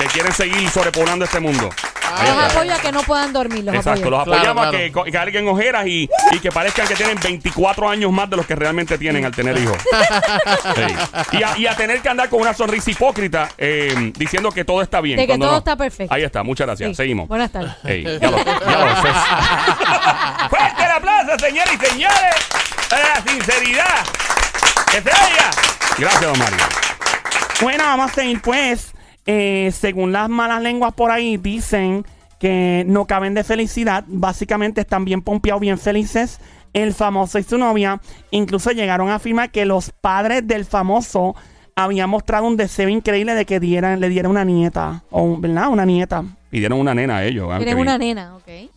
Que 0.07 0.13
quieren 0.13 0.33
seguir 0.33 0.69
sobrepoblando 0.69 1.25
este 1.25 1.39
mundo. 1.39 1.69
Ahí 2.15 2.27
Los 2.29 2.37
está. 2.37 2.45
apoyo 2.59 2.73
a 2.73 2.77
que 2.79 2.91
no 2.91 3.03
puedan 3.03 3.33
dormir. 3.33 3.63
Los 3.65 3.75
Exacto, 3.75 4.09
los 4.09 4.23
Claro, 4.23 4.37
apoyamos 4.37 4.63
claro. 4.63 4.77
a 4.77 4.79
que, 4.79 4.91
co- 4.91 5.03
que 5.03 5.11
carguen 5.11 5.47
ojeras 5.49 5.85
y, 5.87 6.09
y 6.31 6.39
que 6.39 6.51
parezcan 6.51 6.87
que 6.87 6.95
tienen 6.95 7.19
24 7.19 7.89
años 7.89 8.11
más 8.13 8.29
de 8.29 8.37
los 8.37 8.45
que 8.45 8.55
realmente 8.55 8.97
tienen 8.97 9.25
al 9.25 9.33
tener 9.35 9.57
hijos. 9.57 9.77
Sí. 10.75 11.37
Y, 11.37 11.43
a, 11.43 11.57
y 11.57 11.67
a 11.67 11.75
tener 11.75 12.01
que 12.01 12.09
andar 12.09 12.29
con 12.29 12.41
una 12.41 12.53
sonrisa 12.53 12.89
hipócrita 12.91 13.49
eh, 13.57 14.11
diciendo 14.15 14.51
que 14.51 14.63
todo 14.65 14.81
está 14.81 15.01
bien. 15.01 15.17
De 15.17 15.23
que 15.23 15.27
cuando 15.27 15.45
todo 15.45 15.53
no. 15.53 15.57
está 15.59 15.75
perfecto. 15.75 16.13
Ahí 16.13 16.23
está, 16.23 16.43
muchas 16.43 16.67
gracias. 16.67 16.89
Sí. 16.89 16.95
Seguimos. 16.95 17.27
Buenas 17.27 17.51
tardes. 17.51 17.73
Ey, 17.83 18.03
ya 18.03 18.29
lo, 18.31 18.37
ya 18.43 18.85
lo 18.85 19.01
sé. 19.01 19.07
Fuerte 20.49 20.83
el 20.85 20.91
aplauso, 20.91 21.39
señores 21.39 21.73
y 21.81 21.85
señores. 21.85 22.35
para 22.89 23.09
La 23.09 23.21
sinceridad. 23.31 24.05
Que 24.91 25.01
se 25.01 25.09
oiga. 25.09 25.51
Gracias, 25.97 26.21
don 26.21 26.39
Mario. 26.39 26.57
Bueno, 27.61 27.83
vamos 27.85 28.11
a 28.11 28.13
seguir 28.15 28.41
pues. 28.41 28.93
Eh, 29.27 29.71
según 29.73 30.13
las 30.13 30.29
malas 30.29 30.61
lenguas 30.61 30.93
por 30.93 31.11
ahí, 31.11 31.37
dicen 31.37 32.05
que 32.39 32.83
no 32.87 33.05
caben 33.05 33.33
de 33.33 33.43
felicidad. 33.43 34.03
Básicamente 34.07 34.81
están 34.81 35.05
bien 35.05 35.21
pompeados, 35.21 35.61
bien 35.61 35.77
felices. 35.77 36.39
El 36.73 36.93
famoso 36.93 37.37
y 37.39 37.43
su 37.43 37.57
novia 37.57 38.01
incluso 38.31 38.71
llegaron 38.71 39.09
a 39.09 39.15
afirmar 39.15 39.51
que 39.51 39.65
los 39.65 39.91
padres 39.91 40.47
del 40.47 40.65
famoso 40.65 41.35
habían 41.75 42.09
mostrado 42.09 42.45
un 42.45 42.57
deseo 42.57 42.89
increíble 42.89 43.35
de 43.35 43.45
que 43.45 43.59
dieran, 43.59 43.99
le 43.99 44.09
diera 44.09 44.29
una 44.29 44.43
nieta. 44.43 45.03
O, 45.11 45.37
¿verdad? 45.37 45.69
Una 45.69 45.85
nieta. 45.85 46.23
Pidieron 46.49 46.79
una 46.79 46.95
nena 46.95 47.17
a 47.17 47.25
ellos. 47.25 47.47
qué 47.63 47.75
una 47.75 47.97
nena, 47.97 48.35
ok. 48.35 48.69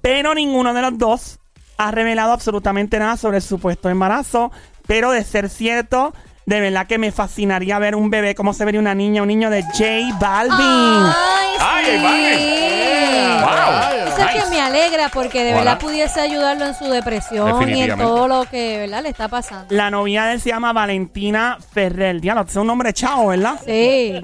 Pero 0.00 0.34
ninguno 0.34 0.74
de 0.74 0.82
los 0.82 0.98
dos 0.98 1.38
ha 1.78 1.90
revelado 1.90 2.32
absolutamente 2.32 2.98
nada 2.98 3.16
sobre 3.16 3.38
el 3.38 3.42
supuesto 3.42 3.88
embarazo. 3.88 4.52
Pero 4.86 5.12
de 5.12 5.24
ser 5.24 5.48
cierto, 5.48 6.12
de 6.46 6.60
verdad 6.60 6.86
que 6.86 6.98
me 6.98 7.10
fascinaría 7.12 7.78
ver 7.78 7.94
un 7.96 8.10
bebé, 8.10 8.34
cómo 8.34 8.52
se 8.52 8.64
vería 8.64 8.80
una 8.80 8.94
niña, 8.94 9.22
un 9.22 9.28
niño 9.28 9.50
de 9.50 9.62
J 9.62 9.84
Balvin. 10.20 10.56
Ay, 10.60 11.48
Ay, 11.60 11.84
sí. 11.86 12.02
Balvin. 12.02 13.40
Wow. 13.40 14.08
Eso 14.08 14.28
es 14.28 14.44
que 14.44 14.50
me 14.50 14.60
alegra 14.60 15.08
porque 15.08 15.42
de 15.44 15.54
verdad 15.54 15.78
pudiese 15.78 16.20
ayudarlo 16.20 16.66
en 16.66 16.74
su 16.74 16.84
depresión 16.84 17.68
y 17.68 17.82
en 17.82 17.98
todo 17.98 18.28
lo 18.28 18.44
que 18.44 18.78
¿verdad? 18.78 19.02
le 19.02 19.08
está 19.08 19.28
pasando. 19.28 19.66
La 19.74 19.90
novia 19.90 20.24
de 20.26 20.34
él 20.34 20.40
se 20.40 20.50
llama 20.50 20.72
Valentina 20.72 21.58
Ferrer. 21.72 22.20
Diablo, 22.20 22.44
es 22.48 22.56
un 22.56 22.66
nombre 22.66 22.92
chavo, 22.92 23.28
¿verdad? 23.28 23.58
Sí. 23.64 24.20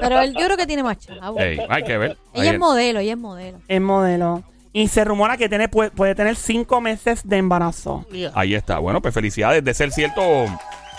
Pero 0.00 0.20
él, 0.20 0.34
yo 0.38 0.44
creo 0.46 0.56
que 0.56 0.66
tiene 0.66 0.82
más 0.82 0.98
chavo. 0.98 1.38
Ey, 1.38 1.58
hay 1.68 1.82
que 1.82 1.98
ver. 1.98 2.16
Ella 2.34 2.42
Ahí 2.42 2.48
es 2.48 2.58
modelo, 2.58 3.00
ella 3.00 3.12
es 3.12 3.18
modelo. 3.18 3.58
Es 3.68 3.80
modelo. 3.80 4.42
Y 4.72 4.88
se 4.88 5.04
rumora 5.04 5.36
que 5.36 5.48
tiene, 5.48 5.68
puede, 5.68 5.90
puede 5.90 6.14
tener 6.14 6.36
cinco 6.36 6.80
meses 6.80 7.22
de 7.24 7.36
embarazo. 7.38 8.06
Ahí 8.34 8.54
está. 8.54 8.78
Bueno, 8.78 9.02
pues 9.02 9.12
felicidades. 9.12 9.64
De 9.64 9.74
ser 9.74 9.90
cierto, 9.92 10.22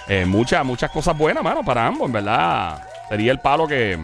eh, 0.08 0.26
muchas, 0.26 0.66
muchas 0.66 0.92
cosas 0.92 1.18
buenas, 1.18 1.44
mano, 1.44 1.64
para 1.64 1.86
ambos, 1.86 2.08
en 2.08 2.14
verdad. 2.14 2.82
Sería 3.10 3.32
el 3.32 3.40
palo 3.40 3.68
que. 3.68 4.00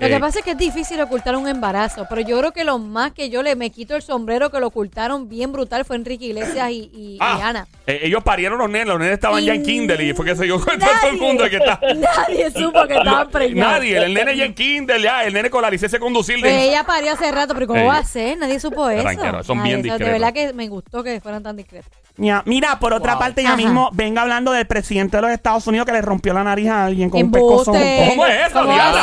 Lo 0.00 0.06
eh, 0.06 0.10
que 0.10 0.18
pasa 0.18 0.40
es 0.40 0.44
que 0.44 0.50
es 0.52 0.58
difícil 0.58 1.00
ocultar 1.00 1.36
un 1.36 1.46
embarazo, 1.46 2.06
pero 2.08 2.20
yo 2.20 2.36
creo 2.40 2.52
que 2.52 2.64
lo 2.64 2.78
más 2.80 3.12
que 3.12 3.30
yo 3.30 3.42
le 3.44 3.54
me 3.54 3.70
quito 3.70 3.94
el 3.94 4.02
sombrero 4.02 4.50
que 4.50 4.58
lo 4.58 4.66
ocultaron 4.66 5.28
bien 5.28 5.52
brutal 5.52 5.84
fue 5.84 5.94
Enrique 5.94 6.26
Iglesias 6.26 6.68
y, 6.70 6.90
y- 6.92 7.14
y 7.14 7.18
ah, 7.20 7.38
Ana. 7.48 7.66
eh, 7.86 8.00
ellos 8.02 8.22
parieron 8.24 8.58
los 8.58 8.68
nenes, 8.68 8.88
los 8.88 8.98
nenes 8.98 9.14
estaban 9.14 9.44
ya 9.44 9.54
en 9.54 9.60
Y 9.60 9.64
Kindle 9.64 10.02
y 10.04 10.12
fue 10.12 10.24
que 10.24 10.34
se 10.34 10.44
dio 10.44 10.60
cuenta 10.62 10.88
todo 11.00 11.10
el 11.10 11.18
mundo 11.18 11.44
de 11.44 11.50
que 11.50 11.56
está. 11.58 11.78
Nadie 11.94 12.50
supo 12.50 12.86
que 12.88 12.94
estaban 12.94 13.30
preñados. 13.30 13.72
Nadie, 13.74 13.96
el 13.98 14.14
nene 14.14 14.36
ya 14.36 14.44
en 14.46 14.54
Kindle, 14.54 15.00
ya, 15.00 15.22
el 15.24 15.32
nene 15.32 15.48
con 15.48 15.62
la 15.62 15.70
licencia 15.70 15.98
de 15.98 16.02
conducir. 16.02 16.40
Pues 16.40 16.52
de- 16.52 16.64
ella 16.68 16.82
parió 16.84 17.12
hace 17.12 17.30
rato, 17.30 17.54
pero 17.54 17.68
¿cómo 17.68 17.80
Ey. 17.80 17.86
va 17.86 17.98
a 17.98 18.04
ser? 18.04 18.36
Nadie 18.36 18.58
supo 18.58 18.88
eso. 18.90 19.02
Tranquilo, 19.02 19.44
son 19.44 19.58
Nadie, 19.58 19.76
bien 19.76 19.80
o 19.80 19.82
sea, 19.84 19.92
discretos. 19.94 20.06
De 20.06 20.12
verdad 20.12 20.32
que 20.34 20.52
me 20.54 20.68
gustó 20.68 21.04
que 21.04 21.20
fueran 21.20 21.42
tan 21.44 21.56
discretos. 21.56 21.92
Ya, 22.16 22.44
Mira, 22.46 22.78
por 22.78 22.92
otra 22.92 23.14
Wow. 23.14 23.20
parte, 23.20 23.42
ya 23.42 23.48
Ajá. 23.48 23.56
mismo 23.56 23.90
venga 23.92 24.22
hablando 24.22 24.52
del 24.52 24.66
presidente 24.68 25.16
de 25.16 25.22
los 25.22 25.30
Estados 25.32 25.66
Unidos 25.66 25.84
que 25.84 25.92
le 25.92 26.00
rompió 26.00 26.32
la 26.32 26.44
nariz 26.44 26.68
a 26.68 26.84
alguien 26.84 27.10
con 27.10 27.20
un 27.20 27.30
pescozón. 27.32 27.74
Embuste. 27.74 28.06
¿Cómo 28.08 28.26
es 28.26 28.46
eso, 28.46 28.52
¿Cómo 28.60 28.68
va 28.68 28.74
diabla? 28.74 29.02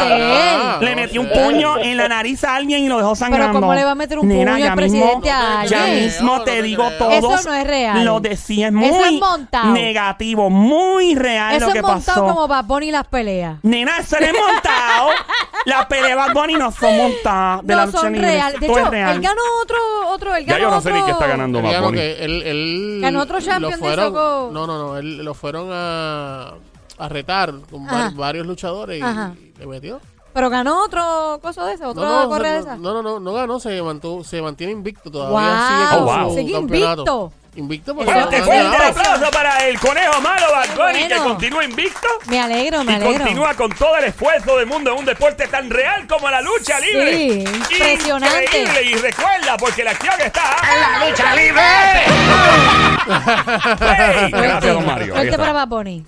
a 0.75 0.79
ser? 0.79 0.87
Le 0.95 1.01
metió 1.01 1.21
un 1.21 1.29
puño 1.29 1.77
en 1.79 1.97
la 1.97 2.07
nariz 2.07 2.43
a 2.43 2.55
alguien 2.55 2.83
y 2.83 2.87
lo 2.89 2.97
dejó 2.97 3.15
sangrando. 3.15 3.59
¿cómo 3.59 3.73
le 3.73 3.83
va 3.83 3.91
a 3.91 3.95
meter 3.95 4.19
un 4.19 4.27
Nena, 4.27 4.53
puño 4.53 4.63
ya 4.65 4.71
al 4.71 4.75
presidente 4.77 5.15
mismo, 5.15 5.31
a 5.31 5.65
Ya 5.65 5.83
alguien? 5.83 6.03
mismo 6.05 6.37
No 6.37 6.43
te 6.43 6.51
te 6.51 6.61
digo 6.61 6.85
creo. 6.87 6.97
todo. 6.97 7.11
Eso 7.37 7.49
no 7.49 7.55
es 7.55 7.67
real. 7.67 8.05
Lo 8.05 8.19
decía, 8.19 8.67
es 8.67 8.73
muy 8.73 8.85
Eso 8.87 9.05
es 9.05 9.11
montado. 9.19 9.71
negativo, 9.73 10.49
muy 10.49 11.15
real 11.15 11.55
Eso 11.55 11.67
lo 11.67 11.71
que 11.73 11.77
es 11.79 11.83
montado 11.83 12.21
pasó. 12.21 12.35
como 12.35 12.47
Bad 12.47 12.65
Bunny 12.65 12.87
y 12.87 12.91
las 12.91 13.07
peleas. 13.07 13.57
Nena, 13.63 13.97
eso 13.99 14.17
no 14.19 14.25
es 14.25 14.33
montado. 14.33 15.09
Las 15.65 15.85
peleas 15.85 16.07
de 16.09 16.15
Bad 16.15 16.33
Bunny 16.33 16.55
no 16.55 16.71
son 16.71 16.97
montadas 16.97 17.59
de 17.63 17.75
la 17.75 17.81
no 17.81 17.85
lucha 17.87 17.99
son 17.99 18.13
libre. 18.13 18.27
reales. 18.31 18.59
De 18.59 18.65
Todo 18.67 18.77
hecho, 18.79 18.85
es 18.87 18.91
real. 18.91 19.15
él 19.15 19.21
ganó 19.21 19.41
otro, 19.61 19.77
otro, 20.07 20.35
él 20.35 20.45
Ya 20.45 20.53
ganó 20.57 20.69
yo 20.69 20.71
no 20.75 20.81
sé 20.81 20.89
ni 20.91 20.95
otro- 20.95 21.05
qué 21.05 21.11
está 21.11 21.27
ganando 21.27 21.61
Bad 21.61 21.71
ganó 21.71 21.85
Bunny. 21.85 21.97
que 21.99 22.25
él, 22.25 22.41
él 22.41 22.99
Ganó 23.01 23.19
otro 23.21 23.39
champion 23.41 23.71
de 23.71 23.77
fueron, 23.77 24.05
Soco. 24.07 24.49
No, 24.51 24.65
no, 24.65 24.77
no. 24.79 24.97
Él 24.97 25.17
lo 25.23 25.33
fueron 25.35 25.69
a, 25.71 26.53
a 26.97 27.09
retar 27.09 27.53
con 27.69 27.87
Ajá. 27.87 28.11
varios 28.15 28.47
luchadores 28.47 28.99
y, 28.99 29.03
Ajá. 29.03 29.33
y 29.39 29.59
le 29.59 29.67
metió. 29.67 30.01
Pero 30.33 30.49
ganó 30.49 30.83
otro 30.83 31.39
cosa 31.41 31.65
de 31.65 31.73
ese, 31.73 31.83
No, 31.83 31.89
otra 31.89 32.03
no, 32.03 32.29
correa 32.29 32.51
de 32.53 32.57
no, 32.59 32.63
esa. 32.65 32.75
no, 32.77 32.93
no, 32.93 33.01
no, 33.03 33.19
no 33.19 33.33
ganó, 33.33 33.59
se, 33.59 33.81
mantuvo, 33.81 34.23
se 34.23 34.41
mantiene 34.41 34.71
invicto 34.73 35.11
todavía. 35.11 35.39
Wow. 35.39 35.67
Sigue 35.67 36.01
Oh, 36.01 36.05
wow. 36.25 36.35
Sigue 36.35 36.57
invicto. 36.57 37.33
Invicto 37.53 37.93
porque 37.93 38.09
Fuerte, 38.09 38.39
no 38.39 38.45
fuerte 38.45 38.75
el 38.77 38.81
aplauso 38.81 39.29
para 39.29 39.67
el 39.67 39.77
conejo 39.77 40.21
malo 40.21 40.45
Bunny 40.77 41.05
que 41.09 41.17
continúa 41.17 41.65
invicto. 41.65 42.07
Me 42.27 42.39
alegro, 42.39 42.81
me 42.85 42.93
y 42.93 42.95
alegro. 42.95 43.17
continúa 43.19 43.53
con 43.55 43.69
todo 43.71 43.97
el 43.97 44.05
esfuerzo 44.05 44.55
del 44.55 44.67
mundo 44.67 44.93
en 44.93 44.99
un 44.99 45.05
deporte 45.05 45.45
tan 45.49 45.69
real 45.69 46.07
como 46.07 46.29
la 46.29 46.39
lucha 46.41 46.77
Sí, 46.79 46.85
libre. 46.93 47.43
impresionante. 47.69 48.61
Increíble. 48.61 48.83
Y 48.83 48.93
recuerda, 48.95 49.57
porque 49.59 49.83
la 49.83 49.91
acción 49.91 50.13
está 50.21 50.55
en 50.73 50.79
la 51.01 51.09
lucha 51.09 51.35
libre. 51.35 51.61
Hey, 53.81 54.31
gracias, 54.31 54.73
don 54.73 54.85
Mario. 54.85 55.13
Suerte 55.13 55.37
para 55.37 55.53
Bad 55.53 55.67
Bunny. 55.67 56.05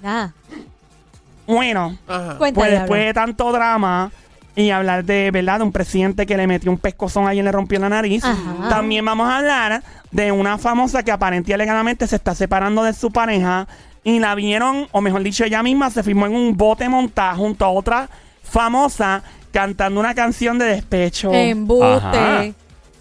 Bueno, 1.48 1.98
Ajá. 2.08 2.38
Pues 2.38 2.54
después 2.54 3.06
de 3.06 3.14
tanto 3.14 3.52
drama 3.52 4.12
y 4.56 4.70
hablar 4.70 5.04
de 5.04 5.32
verdad 5.32 5.58
de 5.60 5.64
un 5.66 5.72
presidente 5.72 6.26
que 6.26 6.38
le 6.38 6.48
metió 6.48 6.72
un 6.72 6.78
pescozón 6.78 7.28
ahí 7.28 7.40
y 7.40 7.42
le 7.42 7.52
rompió 7.52 7.80
la 7.80 7.90
nariz, 7.90 8.24
Ajá. 8.24 8.70
también 8.70 9.04
vamos 9.04 9.28
a 9.28 9.38
hablar 9.38 9.84
de 10.12 10.32
una 10.32 10.58
famosa 10.58 11.04
que 11.04 11.12
aparentemente 11.12 11.52
y 11.52 11.54
alegadamente 11.54 12.08
se 12.08 12.16
está 12.16 12.36
separando 12.36 12.84
de 12.84 12.94
su 12.94 13.12
pareja 13.12 13.68
y 14.04 14.20
la 14.20 14.36
vieron, 14.36 14.88
o 14.92 15.02
mejor 15.02 15.24
dicho, 15.24 15.44
ella 15.44 15.64
misma 15.64 15.90
se 15.90 16.04
firmó 16.04 16.26
en 16.26 16.36
un 16.36 16.56
bote 16.56 16.88
montado 16.88 17.38
junto 17.38 17.66
a 17.66 17.70
otra 17.70 18.10
famosa 18.44 19.24
cantando 19.52 20.00
una 20.00 20.14
canción 20.14 20.58
de 20.58 20.66
despecho. 20.66 21.30
Ajá. 21.30 21.40
Embuste. 21.42 22.54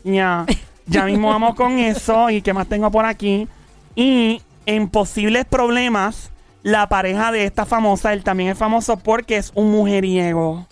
Ya, 0.05 0.47
ya 0.87 1.05
mismo 1.05 1.29
vamos 1.29 1.55
con 1.55 1.79
eso. 1.79 2.31
¿Y 2.31 2.43
qué 2.43 2.53
más 2.53 2.67
tengo 2.67 2.91
por 2.91 3.05
aquí? 3.05 3.49
Y 3.95 4.43
en 4.67 4.89
posibles 4.89 5.45
problemas, 5.45 6.31
la 6.63 6.89
pareja 6.89 7.33
de 7.33 7.45
esta 7.45 7.67
famosa, 7.67 8.13
él 8.13 8.23
también 8.23 8.51
es 8.51 8.59
famoso 8.59 8.97
porque 8.97 9.37
es 9.37 9.53
un 9.55 9.71
mujeriego. 9.71 10.67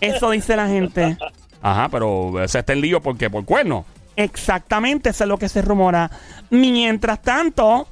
Eso 0.00 0.30
dice 0.30 0.56
la 0.56 0.68
gente. 0.68 1.16
Ajá, 1.60 1.88
pero 1.88 2.32
se 2.46 2.58
está 2.58 2.72
en 2.72 2.80
lío 2.80 3.00
porque 3.00 3.30
por 3.30 3.44
cuerno. 3.44 3.84
Exactamente, 4.16 5.10
eso 5.10 5.24
es 5.24 5.28
lo 5.28 5.38
que 5.38 5.48
se 5.48 5.62
rumora. 5.62 6.10
Mientras 6.50 7.22
tanto, 7.22 7.88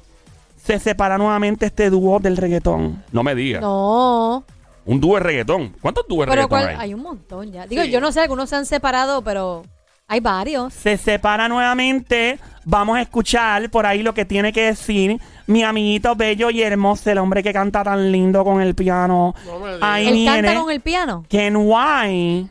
se 0.63 0.79
separa 0.79 1.17
nuevamente 1.17 1.65
este 1.65 1.89
dúo 1.89 2.19
del 2.19 2.37
reggaetón. 2.37 3.03
No 3.11 3.23
me 3.23 3.33
digas. 3.35 3.61
No. 3.61 4.43
Un 4.85 4.99
dúo 4.99 5.15
de 5.15 5.21
reggaetón. 5.21 5.75
¿Cuántos 5.81 6.05
dúos 6.07 6.25
de 6.25 6.31
Pero 6.31 6.43
reggaetón 6.47 6.49
cuál, 6.49 6.69
hay? 6.69 6.75
hay 6.89 6.93
un 6.93 7.01
montón 7.01 7.51
ya. 7.51 7.65
Digo, 7.67 7.83
yo 7.83 8.01
no 8.01 8.11
sé, 8.11 8.21
algunos 8.21 8.49
se 8.49 8.55
han 8.55 8.65
separado, 8.65 9.23
pero 9.23 9.63
hay 10.11 10.19
varios. 10.19 10.73
Se 10.73 10.97
separa 10.97 11.47
nuevamente. 11.47 12.37
Vamos 12.65 12.97
a 12.97 13.01
escuchar 13.01 13.69
por 13.69 13.85
ahí 13.85 14.03
lo 14.03 14.13
que 14.13 14.25
tiene 14.25 14.51
que 14.53 14.61
decir 14.63 15.19
mi 15.47 15.63
amiguito 15.63 16.15
bello 16.15 16.49
y 16.51 16.61
hermoso, 16.61 17.09
el 17.09 17.17
hombre 17.17 17.41
que 17.41 17.51
canta 17.53 17.83
tan 17.83 18.11
lindo 18.11 18.43
con 18.43 18.61
el 18.61 18.75
piano. 18.75 19.33
No 19.47 19.59
me 19.59 19.65
digas. 19.73 19.79
Ahí 19.81 20.07
Él 20.07 20.13
viene. 20.13 20.41
canta 20.47 20.61
con 20.61 20.71
el 20.71 20.81
piano. 20.81 21.25
Kenway 21.29 22.47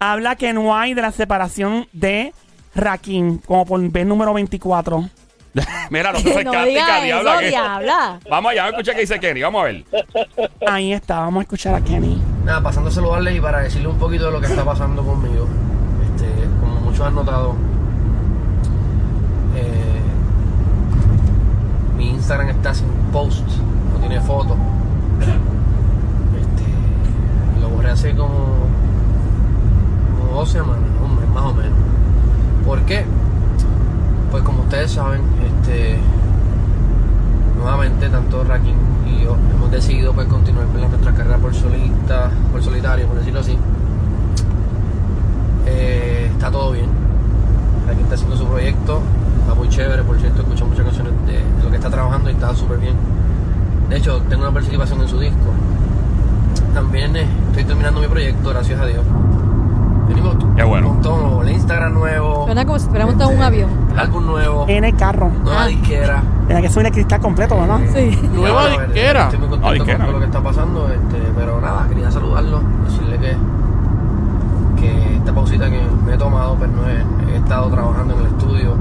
habla 0.00 0.36
Kenway 0.36 0.94
de 0.94 1.02
la 1.02 1.12
separación 1.12 1.86
de 1.92 2.32
Rakim, 2.74 3.38
como 3.38 3.66
por 3.66 3.80
vez 3.90 4.06
número 4.06 4.32
24. 4.34 5.08
Mira, 5.90 6.12
no 6.12 6.18
se 6.18 6.24
no 6.44 6.52
sarcástica, 6.52 6.64
diga 6.64 7.02
diabla. 7.04 7.30
eso, 7.32 7.40
que- 7.40 7.48
diabla. 7.50 8.20
Vamos 8.28 8.52
allá, 8.52 8.62
vamos 8.64 8.74
a 8.74 8.80
escuchar 8.80 8.94
qué 8.96 9.00
dice 9.02 9.20
Kenny. 9.20 9.42
Vamos 9.42 9.60
a 9.60 9.64
ver. 9.66 9.84
Ahí 10.66 10.92
está, 10.92 11.20
vamos 11.20 11.40
a 11.40 11.42
escuchar 11.42 11.74
a 11.74 11.80
Kenny. 11.82 12.20
Nada, 12.44 12.62
pasando 12.62 12.88
a 12.88 12.92
saludarles 12.92 13.36
y 13.36 13.40
para 13.40 13.60
decirle 13.60 13.86
un 13.88 13.98
poquito 13.98 14.24
de 14.26 14.32
lo 14.32 14.40
que 14.40 14.46
está 14.46 14.64
pasando 14.64 15.04
conmigo. 15.04 15.46
Muchos 16.92 17.06
han 17.06 17.14
notado, 17.14 17.54
eh, 19.56 20.02
mi 21.96 22.10
Instagram 22.10 22.50
está 22.50 22.74
sin 22.74 22.86
post, 23.10 23.48
no 23.94 23.98
tiene 23.98 24.20
foto. 24.20 24.54
Este, 26.38 27.62
lo 27.62 27.70
borré 27.70 27.92
hace 27.92 28.14
como, 28.14 28.66
dos 30.34 30.50
semanas, 30.50 30.82
un 31.02 31.16
mes 31.18 31.28
más 31.30 31.44
o 31.44 31.54
menos. 31.54 31.78
¿Por 32.66 32.82
qué? 32.82 33.06
Pues 34.30 34.42
como 34.42 34.64
ustedes 34.64 34.90
saben, 34.90 35.22
este, 35.46 35.98
nuevamente 37.56 38.10
tanto 38.10 38.44
Rakim 38.44 38.76
y 39.06 39.24
yo 39.24 39.38
hemos 39.54 39.70
decidido 39.70 40.12
pues 40.12 40.26
continuar 40.26 40.66
¿verdad? 40.74 40.90
nuestra 40.90 41.14
carrera 41.14 41.38
por 41.38 41.54
solista, 41.54 42.30
por 42.52 42.62
solitario, 42.62 43.06
por 43.06 43.16
decirlo 43.16 43.40
así. 43.40 43.56
Eh, 45.64 46.11
está 46.44 46.50
todo 46.50 46.72
bien. 46.72 46.86
Rakim 47.86 48.02
está 48.02 48.14
haciendo 48.16 48.36
su 48.36 48.46
proyecto, 48.46 49.00
está 49.42 49.54
muy 49.54 49.68
chévere, 49.68 50.02
por 50.02 50.18
cierto, 50.18 50.42
escucho 50.42 50.66
muchas 50.66 50.84
canciones 50.86 51.12
de, 51.24 51.32
de 51.34 51.62
lo 51.62 51.70
que 51.70 51.76
está 51.76 51.88
trabajando 51.88 52.30
y 52.30 52.32
está 52.32 52.52
súper 52.56 52.78
bien. 52.78 52.96
De 53.88 53.96
hecho, 53.96 54.20
tengo 54.28 54.42
una 54.42 54.52
participación 54.52 55.00
en 55.02 55.08
su 55.08 55.20
disco. 55.20 55.38
También 56.74 57.14
eh, 57.14 57.26
estoy 57.50 57.62
terminando 57.64 58.00
mi 58.00 58.08
proyecto, 58.08 58.48
gracias 58.50 58.80
a 58.80 58.86
Dios. 58.86 59.04
Venimos 60.08 60.36
Qué 60.56 60.64
bueno. 60.64 60.98
todo 61.00 61.16
nuevo, 61.20 61.42
el 61.42 61.50
Instagram 61.50 61.94
nuevo. 61.94 62.44
Suena 62.46 62.64
como 62.64 62.78
si 62.78 62.82
estuviéramos 62.86 63.14
en 63.14 63.20
un 63.22 63.30
este, 63.32 63.44
avión. 63.44 63.70
El 63.92 63.98
álbum 64.00 64.26
nuevo, 64.26 64.64
En 64.68 64.84
el 64.84 64.96
carro. 64.96 65.30
nueva 65.44 65.62
Ah. 65.62 65.66
disquera. 65.68 66.22
Tiene 66.48 66.62
que 66.62 66.68
subir 66.70 66.86
el 66.86 66.92
cristal 66.92 67.20
completo, 67.20 67.56
¿verdad? 67.60 67.78
Sí. 67.94 68.18
Nueva 68.34 68.68
disquera. 68.68 69.24
Estoy 69.30 69.38
muy 69.38 69.46
Ah, 69.48 69.50
contento 69.50 69.72
disquera. 69.74 69.96
con 69.98 70.06
todo 70.06 70.12
lo 70.12 70.18
que 70.18 70.24
está 70.24 70.40
pasando, 70.42 70.88
este, 70.88 71.18
pero 71.36 71.60
nada, 71.60 71.86
quería 71.88 72.10
saludarlo, 72.10 72.60
decirle 72.84 73.18
que, 73.18 73.36
que 74.82 75.16
esta 75.16 75.32
pausita 75.34 75.70
que 75.70 75.80
me 76.04 76.14
he 76.14 76.18
tomado, 76.18 76.56
pues 76.56 76.70
no 76.70 76.82
he, 76.88 77.32
he 77.32 77.36
estado 77.36 77.70
trabajando 77.70 78.14
en 78.14 78.20
el 78.20 78.26
estudio, 78.26 78.72
eh, 78.72 78.76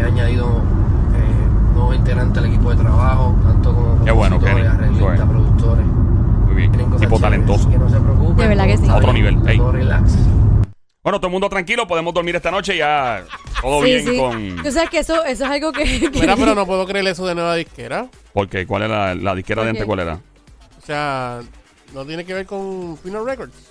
he 0.00 0.04
añadido 0.04 0.46
eh, 0.48 1.74
nuevos 1.74 1.96
integrantes 1.96 2.42
al 2.42 2.48
equipo 2.50 2.70
de 2.70 2.76
trabajo, 2.76 3.34
tanto 3.44 3.74
como 3.74 4.04
Qué 4.04 4.10
bueno, 4.10 4.38
Kenny. 4.40 4.66
arreglistas, 4.66 5.28
productores. 5.28 5.86
Muy 5.86 6.54
bien. 6.54 6.72
Tienen 6.72 6.90
cosas 6.90 7.06
Tipo 7.08 7.20
talentoso. 7.20 7.70
Que 7.70 7.78
no 7.78 7.88
se 7.88 7.98
preocupen. 8.00 8.36
De 8.36 8.48
verdad 8.48 8.66
que 8.66 8.76
sí. 8.76 8.90
otro 8.90 9.12
nivel, 9.12 9.38
ey. 9.48 9.58
todo 9.58 9.72
relax. 9.72 10.14
Bueno, 11.02 11.18
todo 11.18 11.28
el 11.28 11.32
mundo 11.32 11.48
tranquilo, 11.48 11.86
podemos 11.86 12.12
dormir 12.12 12.36
esta 12.36 12.50
noche 12.50 12.76
ya. 12.76 13.22
Todo 13.62 13.82
Sí, 13.82 13.86
bien 13.90 14.06
sí. 14.06 14.18
con. 14.18 14.56
Tú 14.64 14.70
sabes 14.70 14.90
que 14.90 14.98
eso, 14.98 15.24
eso 15.24 15.44
es 15.44 15.50
algo 15.50 15.72
que... 15.72 15.84
que- 15.84 16.10
Mira, 16.20 16.36
pero 16.36 16.54
no 16.54 16.66
puedo 16.66 16.86
creer 16.86 17.06
eso 17.06 17.26
de 17.26 17.34
nueva 17.34 17.54
disquera. 17.54 18.06
Porque, 18.34 18.66
¿cuál 18.66 18.82
era 18.82 19.14
la 19.14 19.34
disquera 19.34 19.62
de 19.64 19.70
antes? 19.70 19.84
¿Cuál 19.86 20.00
era? 20.00 20.14
O 20.14 20.86
sea, 20.86 21.40
no 21.94 22.04
tiene 22.04 22.24
que 22.24 22.34
ver 22.34 22.44
con 22.46 22.98
Final 23.02 23.24
Records. 23.24 23.69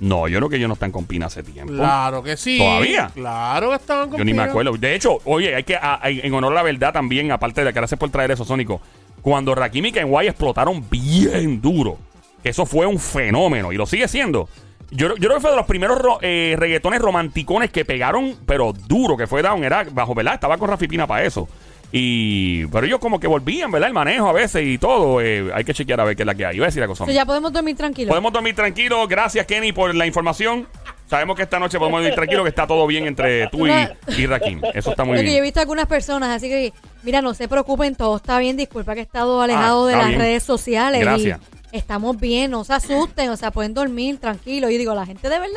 No, 0.00 0.28
yo 0.28 0.38
creo 0.38 0.48
que 0.48 0.56
ellos 0.56 0.68
no 0.68 0.74
están 0.74 0.92
con 0.92 1.06
Pina 1.06 1.26
hace 1.26 1.42
tiempo. 1.42 1.72
Claro 1.72 2.22
que 2.22 2.36
sí. 2.36 2.58
¿Todavía? 2.58 3.10
Claro 3.14 3.70
que 3.70 3.76
estaban 3.76 4.08
con 4.10 4.18
Yo 4.18 4.24
ni 4.24 4.32
me 4.32 4.42
acuerdo. 4.42 4.76
De 4.76 4.94
hecho, 4.94 5.18
oye, 5.24 5.54
hay 5.54 5.64
que, 5.64 5.76
a- 5.76 5.98
a- 6.02 6.08
en 6.10 6.32
honor 6.34 6.52
a 6.52 6.56
la 6.56 6.62
verdad 6.62 6.92
también, 6.92 7.32
aparte 7.32 7.64
de 7.64 7.72
que 7.72 7.78
gracias 7.80 7.98
por 7.98 8.10
traer 8.10 8.30
eso, 8.30 8.44
Sónico, 8.44 8.80
cuando 9.22 9.54
Rakim 9.54 9.86
y 9.86 9.92
Kenway 9.92 10.28
explotaron 10.28 10.84
bien 10.88 11.60
duro, 11.60 11.98
que 12.42 12.50
eso 12.50 12.64
fue 12.66 12.86
un 12.86 12.98
fenómeno 13.00 13.72
y 13.72 13.76
lo 13.76 13.86
sigue 13.86 14.06
siendo. 14.06 14.48
Yo, 14.90 15.08
yo 15.08 15.14
creo 15.16 15.34
que 15.34 15.40
fue 15.40 15.50
de 15.50 15.56
los 15.56 15.66
primeros 15.66 15.98
ro- 15.98 16.18
eh, 16.22 16.54
reggaetones 16.58 17.00
romanticones 17.02 17.70
que 17.70 17.84
pegaron, 17.84 18.36
pero 18.46 18.72
duro, 18.72 19.16
que 19.16 19.26
fue 19.26 19.42
Down, 19.42 19.62
era 19.64 19.84
bajo, 19.90 20.14
¿verdad? 20.14 20.34
Estaba 20.34 20.56
con 20.56 20.68
Rafi 20.70 20.86
Pina 20.88 21.06
para 21.06 21.24
eso. 21.24 21.46
Y, 21.90 22.66
pero 22.66 22.86
ellos 22.86 22.98
como 22.98 23.18
que 23.18 23.26
volvían, 23.26 23.70
¿verdad? 23.70 23.88
El 23.88 23.94
manejo 23.94 24.28
a 24.28 24.32
veces 24.32 24.62
y 24.66 24.76
todo. 24.78 25.20
eh, 25.22 25.50
hay 25.54 25.64
que 25.64 25.72
chequear 25.72 26.00
a 26.00 26.04
ver 26.04 26.16
qué 26.16 26.22
es 26.22 26.26
la 26.26 26.34
que 26.34 26.44
hay. 26.44 26.56
Iba 26.56 26.66
a 26.66 26.68
decir 26.68 26.80
la 26.82 26.86
cosa. 26.86 27.06
Ya 27.10 27.24
podemos 27.24 27.52
dormir 27.52 27.76
tranquilos. 27.76 28.10
Podemos 28.10 28.32
dormir 28.32 28.54
tranquilos. 28.54 29.08
Gracias, 29.08 29.46
Kenny, 29.46 29.72
por 29.72 29.94
la 29.94 30.06
información. 30.06 30.66
Sabemos 31.08 31.36
que 31.36 31.44
esta 31.44 31.58
noche 31.58 31.78
podemos 31.78 32.00
dormir 32.00 32.14
tranquilos, 32.14 32.42
que 32.44 32.50
está 32.50 32.66
todo 32.66 32.86
bien 32.86 33.06
entre 33.06 33.46
tú 33.48 33.66
y, 33.66 33.72
y 34.18 34.26
Rakim. 34.26 34.60
Eso 34.74 34.90
está 34.90 35.04
muy 35.04 35.16
que 35.16 35.22
yo 35.22 35.28
he 35.28 35.32
bien. 35.32 35.44
visto 35.44 35.60
algunas 35.60 35.86
personas, 35.86 36.36
así 36.36 36.50
que, 36.50 36.74
mira, 37.02 37.22
no 37.22 37.32
se 37.32 37.48
preocupen, 37.48 37.94
todo 37.94 38.16
está 38.16 38.38
bien. 38.38 38.58
Disculpa 38.58 38.92
que 38.92 39.00
he 39.00 39.04
estado 39.04 39.40
alejado 39.40 39.84
Ah, 39.84 39.86
de 39.86 39.92
está 39.92 39.98
las 40.02 40.08
bien. 40.10 40.20
redes 40.20 40.42
sociales. 40.42 41.00
Gracias. 41.00 41.40
Y 41.72 41.76
estamos 41.78 42.18
bien, 42.18 42.50
no 42.50 42.62
se 42.64 42.74
asusten, 42.74 43.30
o 43.30 43.36
sea, 43.38 43.50
pueden 43.50 43.72
dormir 43.72 44.18
tranquilos. 44.18 44.70
Yo 44.70 44.76
digo, 44.76 44.94
la 44.94 45.06
gente 45.06 45.30
de 45.30 45.38
verdad 45.38 45.56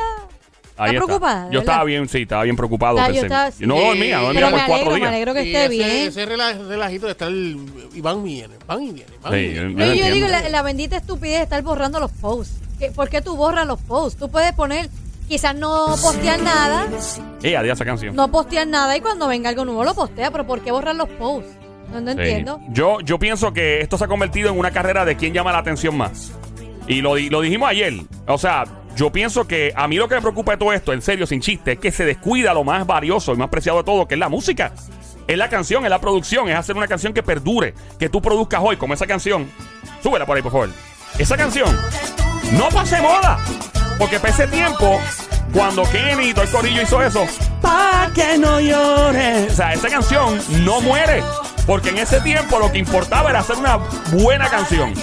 Ahí 0.83 0.95
está 0.95 1.05
preocupada. 1.05 1.45
de 1.47 1.53
Yo 1.53 1.59
estaba 1.59 1.77
verdad. 1.79 1.85
bien, 1.87 2.09
sí, 2.09 2.21
estaba 2.23 2.43
bien 2.43 2.55
preocupado. 2.55 2.97
Está- 2.97 3.07
yo 3.11 3.21
pensé. 3.21 3.25
estaba- 3.27 3.45
no 3.45 3.77
sí. 3.77 3.85
dormía, 3.85 4.17
no 4.17 4.23
dormía 4.25 4.41
Pero 4.41 4.49
por 4.51 4.59
me 4.61 4.67
cuatro 4.67 4.73
alegro, 4.75 4.91
me 4.91 4.99
días. 4.99 5.09
alegro 5.09 5.33
que 5.33 5.43
Y 5.43 5.47
esté 5.55 5.65
ese, 5.65 5.69
bien. 5.69 6.07
ese 6.07 6.27
rela- 6.27 6.67
relajito 6.67 7.05
de 7.05 7.11
estar 7.13 7.31
y 7.31 8.01
van 8.01 8.19
y 8.19 8.23
viene, 8.35 8.53
van 8.67 8.81
y 8.83 8.91
viene, 8.91 9.11
van 9.21 9.33
Sí, 9.33 9.37
y 9.39 9.41
viene. 9.49 9.55
yo- 9.61 9.69
No, 9.69 9.85
yo 9.85 9.91
entiendo. 9.91 10.15
digo, 10.15 10.27
la, 10.27 10.49
la 10.49 10.61
bendita 10.61 10.97
estupidez 10.97 11.37
de 11.37 11.43
estar 11.43 11.61
borrando 11.63 11.99
los 11.99 12.11
posts. 12.11 12.55
¿Qué- 12.79 12.91
¿Por 12.91 13.09
qué 13.09 13.21
tú 13.21 13.35
borras 13.35 13.67
los 13.67 13.79
posts? 13.81 14.17
Tú 14.19 14.29
puedes 14.29 14.53
poner, 14.53 14.89
quizás 15.27 15.55
no 15.55 15.85
postear 16.01 16.39
nada, 16.41 16.87
Eh, 17.43 17.55
adiós 17.55 17.77
esa 17.77 17.85
canción. 17.85 18.15
no 18.15 18.29
postear 18.31 18.67
nada 18.67 18.97
y 18.97 19.01
cuando 19.01 19.27
venga 19.27 19.49
algo 19.49 19.65
nuevo 19.65 19.83
lo 19.83 19.93
postea, 19.93 20.31
pero 20.31 20.45
¿por 20.47 20.61
qué 20.61 20.71
borrar 20.71 20.95
los 20.95 21.07
posts? 21.09 21.49
No, 21.93 21.99
no 22.01 22.11
Sí. 22.13 22.17
entiendo. 22.19 22.59
Yo, 22.69 23.01
yo 23.01 23.19
pienso 23.19 23.51
que 23.53 23.81
esto 23.81 23.97
se 23.97 24.05
ha 24.05 24.07
convertido 24.07 24.49
en 24.49 24.57
una 24.57 24.71
carrera 24.71 25.03
de 25.05 25.15
quién 25.17 25.33
llama 25.33 25.51
la 25.51 25.57
atención 25.59 25.95
más. 25.95 26.31
Y 26.87 27.01
lo, 27.01 27.15
di- 27.15 27.29
lo 27.29 27.41
dijimos 27.41 27.69
ayer. 27.69 27.93
O 28.27 28.37
sea, 28.37 28.63
yo 28.95 29.11
pienso 29.11 29.47
que 29.47 29.73
a 29.75 29.87
mí 29.87 29.95
lo 29.95 30.07
que 30.07 30.15
me 30.15 30.21
preocupa 30.21 30.53
de 30.53 30.57
todo 30.57 30.73
esto, 30.73 30.93
en 30.93 31.01
serio, 31.01 31.25
sin 31.25 31.41
chiste, 31.41 31.73
es 31.73 31.79
que 31.79 31.91
se 31.91 32.05
descuida 32.05 32.53
lo 32.53 32.63
más 32.63 32.85
valioso 32.85 33.33
y 33.33 33.37
más 33.37 33.49
preciado 33.49 33.79
de 33.79 33.83
todo, 33.83 34.07
que 34.07 34.15
es 34.15 34.19
la 34.19 34.29
música. 34.29 34.71
Es 35.27 35.37
la 35.37 35.49
canción, 35.49 35.83
es 35.85 35.89
la 35.89 36.01
producción, 36.01 36.49
es 36.49 36.55
hacer 36.55 36.75
una 36.75 36.87
canción 36.87 37.13
que 37.13 37.23
perdure, 37.23 37.73
que 37.99 38.09
tú 38.09 38.21
produzcas 38.21 38.61
hoy, 38.63 38.77
como 38.77 38.93
esa 38.93 39.07
canción. 39.07 39.49
Súbela 40.03 40.25
por 40.25 40.35
ahí, 40.35 40.43
por 40.43 40.51
favor. 40.51 40.69
Esa 41.17 41.37
canción 41.37 41.75
no 42.53 42.69
pase 42.69 43.01
moda. 43.01 43.39
Porque 43.97 44.19
para 44.19 44.33
ese 44.33 44.47
tiempo, 44.47 44.99
cuando 45.53 45.83
Kenny 45.83 46.29
y 46.29 46.33
todo 46.33 46.43
el 46.43 46.49
corillo 46.49 46.81
hizo 46.81 47.01
eso, 47.01 47.25
Pa' 47.61 48.09
que 48.15 48.37
no 48.39 48.59
llores. 48.59 49.51
o 49.51 49.55
sea, 49.55 49.73
esa 49.73 49.89
canción 49.89 50.41
no 50.65 50.81
muere. 50.81 51.23
Porque 51.67 51.89
en 51.89 51.99
ese 51.99 52.19
tiempo 52.21 52.57
lo 52.57 52.71
que 52.71 52.79
importaba 52.79 53.29
era 53.29 53.39
hacer 53.39 53.57
una 53.57 53.77
buena 54.11 54.49
canción. 54.49 54.93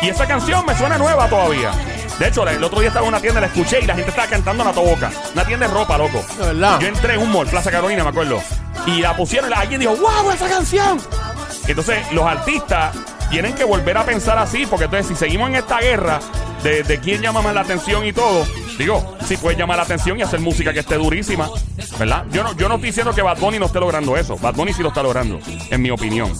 Y 0.00 0.08
esa 0.08 0.26
canción 0.26 0.64
me 0.66 0.76
suena 0.76 0.98
nueva 0.98 1.28
todavía. 1.28 1.70
De 2.18 2.28
hecho, 2.28 2.46
el 2.46 2.62
otro 2.62 2.80
día 2.80 2.88
estaba 2.88 3.06
en 3.06 3.12
una 3.14 3.20
tienda, 3.20 3.40
la 3.40 3.46
escuché 3.46 3.80
y 3.80 3.86
la 3.86 3.94
gente 3.94 4.10
estaba 4.10 4.28
cantando 4.28 4.62
en 4.62 4.68
la 4.68 4.74
toboca. 4.74 5.10
Una 5.34 5.44
tienda 5.44 5.66
de 5.66 5.74
ropa, 5.74 5.98
loco. 5.98 6.22
De 6.38 6.46
verdad. 6.46 6.78
Yo 6.80 6.88
entré 6.88 7.14
en 7.14 7.20
un 7.22 7.32
mall, 7.32 7.46
Plaza 7.48 7.70
Carolina, 7.70 8.02
me 8.04 8.10
acuerdo. 8.10 8.40
Y 8.86 9.00
la 9.00 9.16
pusieron 9.16 9.48
y 9.48 9.50
la- 9.50 9.60
alguien 9.60 9.80
dijo, 9.80 9.96
¡Wow, 9.96 10.30
esa 10.32 10.48
canción! 10.48 11.00
Entonces, 11.66 11.98
los 12.12 12.24
artistas 12.24 12.94
tienen 13.30 13.54
que 13.54 13.64
volver 13.64 13.96
a 13.96 14.04
pensar 14.04 14.36
así, 14.38 14.66
porque 14.66 14.84
entonces 14.84 15.06
si 15.08 15.14
seguimos 15.16 15.48
en 15.48 15.56
esta 15.56 15.78
guerra 15.80 16.20
de, 16.62 16.82
de 16.82 17.00
quién 17.00 17.22
llama 17.22 17.40
más 17.40 17.54
la 17.54 17.62
atención 17.62 18.04
y 18.04 18.12
todo, 18.12 18.44
digo, 18.78 19.16
si 19.26 19.36
puedes 19.36 19.58
llamar 19.58 19.78
la 19.78 19.84
atención 19.84 20.18
y 20.18 20.22
hacer 20.22 20.40
música 20.40 20.72
que 20.72 20.80
esté 20.80 20.96
durísima, 20.96 21.48
¿verdad? 21.98 22.24
Yo 22.30 22.42
no, 22.42 22.52
yo 22.56 22.68
no 22.68 22.74
estoy 22.74 22.90
diciendo 22.90 23.14
que 23.14 23.22
Bad 23.22 23.38
Bunny 23.38 23.58
no 23.58 23.66
esté 23.66 23.80
logrando 23.80 24.16
eso. 24.16 24.36
Bad 24.36 24.54
Bunny 24.54 24.72
sí 24.74 24.82
lo 24.82 24.88
está 24.88 25.02
logrando, 25.02 25.38
en 25.70 25.80
mi 25.82 25.90
opinión. 25.90 26.32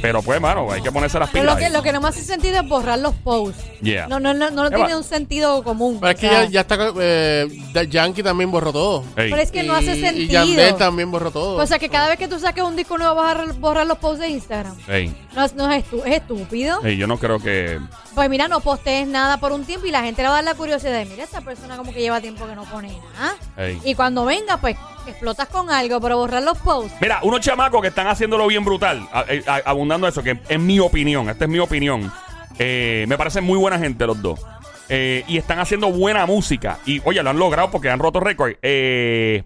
Pero 0.00 0.22
pues, 0.22 0.40
mano, 0.40 0.70
hay 0.70 0.80
que 0.82 0.92
ponerse 0.92 1.18
las 1.18 1.30
Pero 1.30 1.42
pilas. 1.42 1.54
lo 1.56 1.60
que, 1.66 1.70
lo 1.70 1.82
que 1.82 1.92
no 1.92 2.00
me 2.00 2.08
hace 2.08 2.22
sentido 2.22 2.60
es 2.60 2.68
borrar 2.68 2.98
los 2.98 3.14
posts. 3.16 3.62
Yeah. 3.82 4.06
No, 4.08 4.20
no, 4.20 4.32
no, 4.34 4.50
no 4.50 4.66
Eva. 4.66 4.76
tiene 4.76 4.96
un 4.96 5.04
sentido 5.04 5.62
común. 5.62 5.98
Pero 6.00 6.12
es 6.12 6.18
que 6.20 6.26
ya, 6.26 6.44
ya 6.46 6.60
está. 6.60 6.76
Eh, 7.00 7.48
Yankee 7.88 8.22
también 8.22 8.50
borró 8.50 8.72
todo. 8.72 9.04
Ey. 9.16 9.30
pero 9.30 9.42
es 9.42 9.50
que 9.50 9.62
no 9.62 9.74
hace 9.74 10.00
sentido. 10.00 10.24
Y 10.24 10.28
Yandel 10.28 10.76
también 10.76 11.10
borró 11.10 11.30
todo. 11.30 11.56
O 11.56 11.66
sea, 11.66 11.78
que 11.78 11.88
cada 11.88 12.08
vez 12.08 12.18
que 12.18 12.28
tú 12.28 12.38
saques 12.38 12.62
un 12.62 12.76
disco 12.76 12.96
nuevo 12.98 13.14
vas 13.14 13.36
a 13.36 13.52
borrar, 13.54 13.86
los 13.86 13.98
posts 13.98 14.20
de 14.20 14.28
Instagram. 14.28 14.76
Ey, 14.88 15.14
No, 15.34 15.44
es- 15.44 15.54
no 15.54 15.70
es, 15.70 15.84
estu- 15.84 16.02
es 16.04 16.16
estúpido. 16.16 16.80
ey, 16.84 16.96
yo 16.96 17.06
no 17.06 17.18
creo 17.18 17.38
que... 17.38 17.78
Pues 18.14 18.28
mira, 18.30 18.48
no 18.48 18.58
postees 18.60 19.06
nada 19.06 19.36
por 19.38 19.52
un 19.52 19.64
tiempo 19.64 19.86
y 19.86 19.90
la 19.92 20.02
gente 20.02 20.22
le 20.22 20.28
va 20.28 20.34
a 20.34 20.36
dar 20.38 20.44
la 20.44 20.54
curiosidad 20.54 20.92
de, 20.92 21.04
mira, 21.04 21.22
esta 21.22 21.40
persona 21.40 21.76
como 21.76 21.92
que 21.92 22.00
lleva 22.00 22.20
tiempo 22.20 22.46
que 22.46 22.56
no 22.56 22.64
pone 22.64 22.98
nada. 23.14 23.36
Y 23.84 23.94
cuando 23.94 24.24
venga, 24.24 24.56
pues 24.56 24.76
explotas 25.06 25.48
con 25.48 25.70
algo, 25.70 26.00
pero 26.00 26.18
borrar 26.18 26.42
los 26.42 26.58
posts. 26.58 26.92
Mira, 27.00 27.20
unos 27.22 27.40
chamacos 27.40 27.80
que 27.80 27.88
están 27.88 28.08
haciéndolo 28.08 28.46
bien 28.48 28.64
brutal, 28.64 29.08
a- 29.12 29.24
eh, 29.28 29.42
a- 29.46 29.62
abundando 29.92 30.08
eso, 30.08 30.22
que 30.22 30.38
es 30.48 30.60
mi 30.60 30.78
opinión, 30.80 31.28
esta 31.28 31.44
es 31.44 31.50
mi 31.50 31.58
opinión. 31.58 32.12
Eh, 32.58 33.06
me 33.08 33.16
parecen 33.16 33.44
muy 33.44 33.58
buena 33.58 33.78
gente 33.78 34.06
los 34.06 34.20
dos. 34.20 34.40
Eh, 34.88 35.24
y 35.28 35.36
están 35.36 35.58
haciendo 35.58 35.90
buena 35.90 36.26
música. 36.26 36.78
Y 36.86 37.00
oye, 37.04 37.22
lo 37.22 37.30
han 37.30 37.38
logrado 37.38 37.70
porque 37.70 37.90
han 37.90 37.98
roto 37.98 38.20
récord. 38.20 38.54
Eh, 38.62 39.44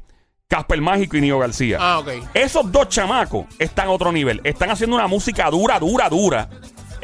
Casper 0.49 0.81
Mágico 0.81 1.17
y 1.17 1.23
Nio 1.23 1.39
García. 1.39 1.79
Ah, 1.81 1.99
ok. 1.99 2.09
Esos 2.35 2.71
dos 2.71 2.89
chamacos 2.89 3.47
están 3.59 3.89
a 3.89 3.91
otro 3.91 4.13
nivel. 4.13 4.41
Están 4.45 4.71
haciendo 4.71 4.97
una 4.97 5.07
música 5.07 5.49
dura, 5.51 5.79
dura, 5.79 6.09
dura. 6.09 6.49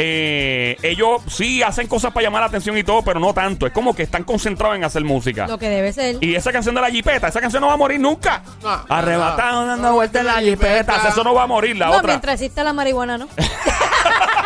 Eh, 0.00 0.76
ellos 0.82 1.22
sí 1.26 1.60
hacen 1.60 1.88
cosas 1.88 2.12
para 2.12 2.22
llamar 2.22 2.42
la 2.42 2.46
atención 2.46 2.78
y 2.78 2.84
todo, 2.84 3.02
pero 3.02 3.18
no 3.18 3.34
tanto. 3.34 3.66
Es 3.66 3.72
como 3.72 3.96
que 3.96 4.04
están 4.04 4.22
concentrados 4.22 4.76
en 4.76 4.84
hacer 4.84 5.02
música. 5.02 5.48
Lo 5.48 5.58
que 5.58 5.68
debe 5.68 5.92
ser. 5.92 6.18
Y 6.20 6.36
esa 6.36 6.52
canción 6.52 6.76
de 6.76 6.80
la 6.80 6.88
jipeta, 6.88 7.26
esa 7.26 7.40
canción 7.40 7.60
no 7.60 7.66
va 7.66 7.74
a 7.74 7.76
morir 7.76 7.98
nunca. 7.98 8.42
Ah, 8.64 8.84
Arrebatado 8.88 9.62
ah. 9.62 9.66
dando 9.66 9.94
vueltas 9.94 10.20
en 10.20 10.26
la 10.26 10.40
jipeta. 10.40 11.08
Eso 11.08 11.24
no 11.24 11.34
va 11.34 11.42
a 11.42 11.46
morir. 11.48 11.76
La 11.76 11.86
no, 11.86 11.96
otra. 11.96 12.12
mientras 12.12 12.34
exista 12.34 12.62
la 12.62 12.72
marihuana, 12.72 13.18
¿no? 13.18 13.28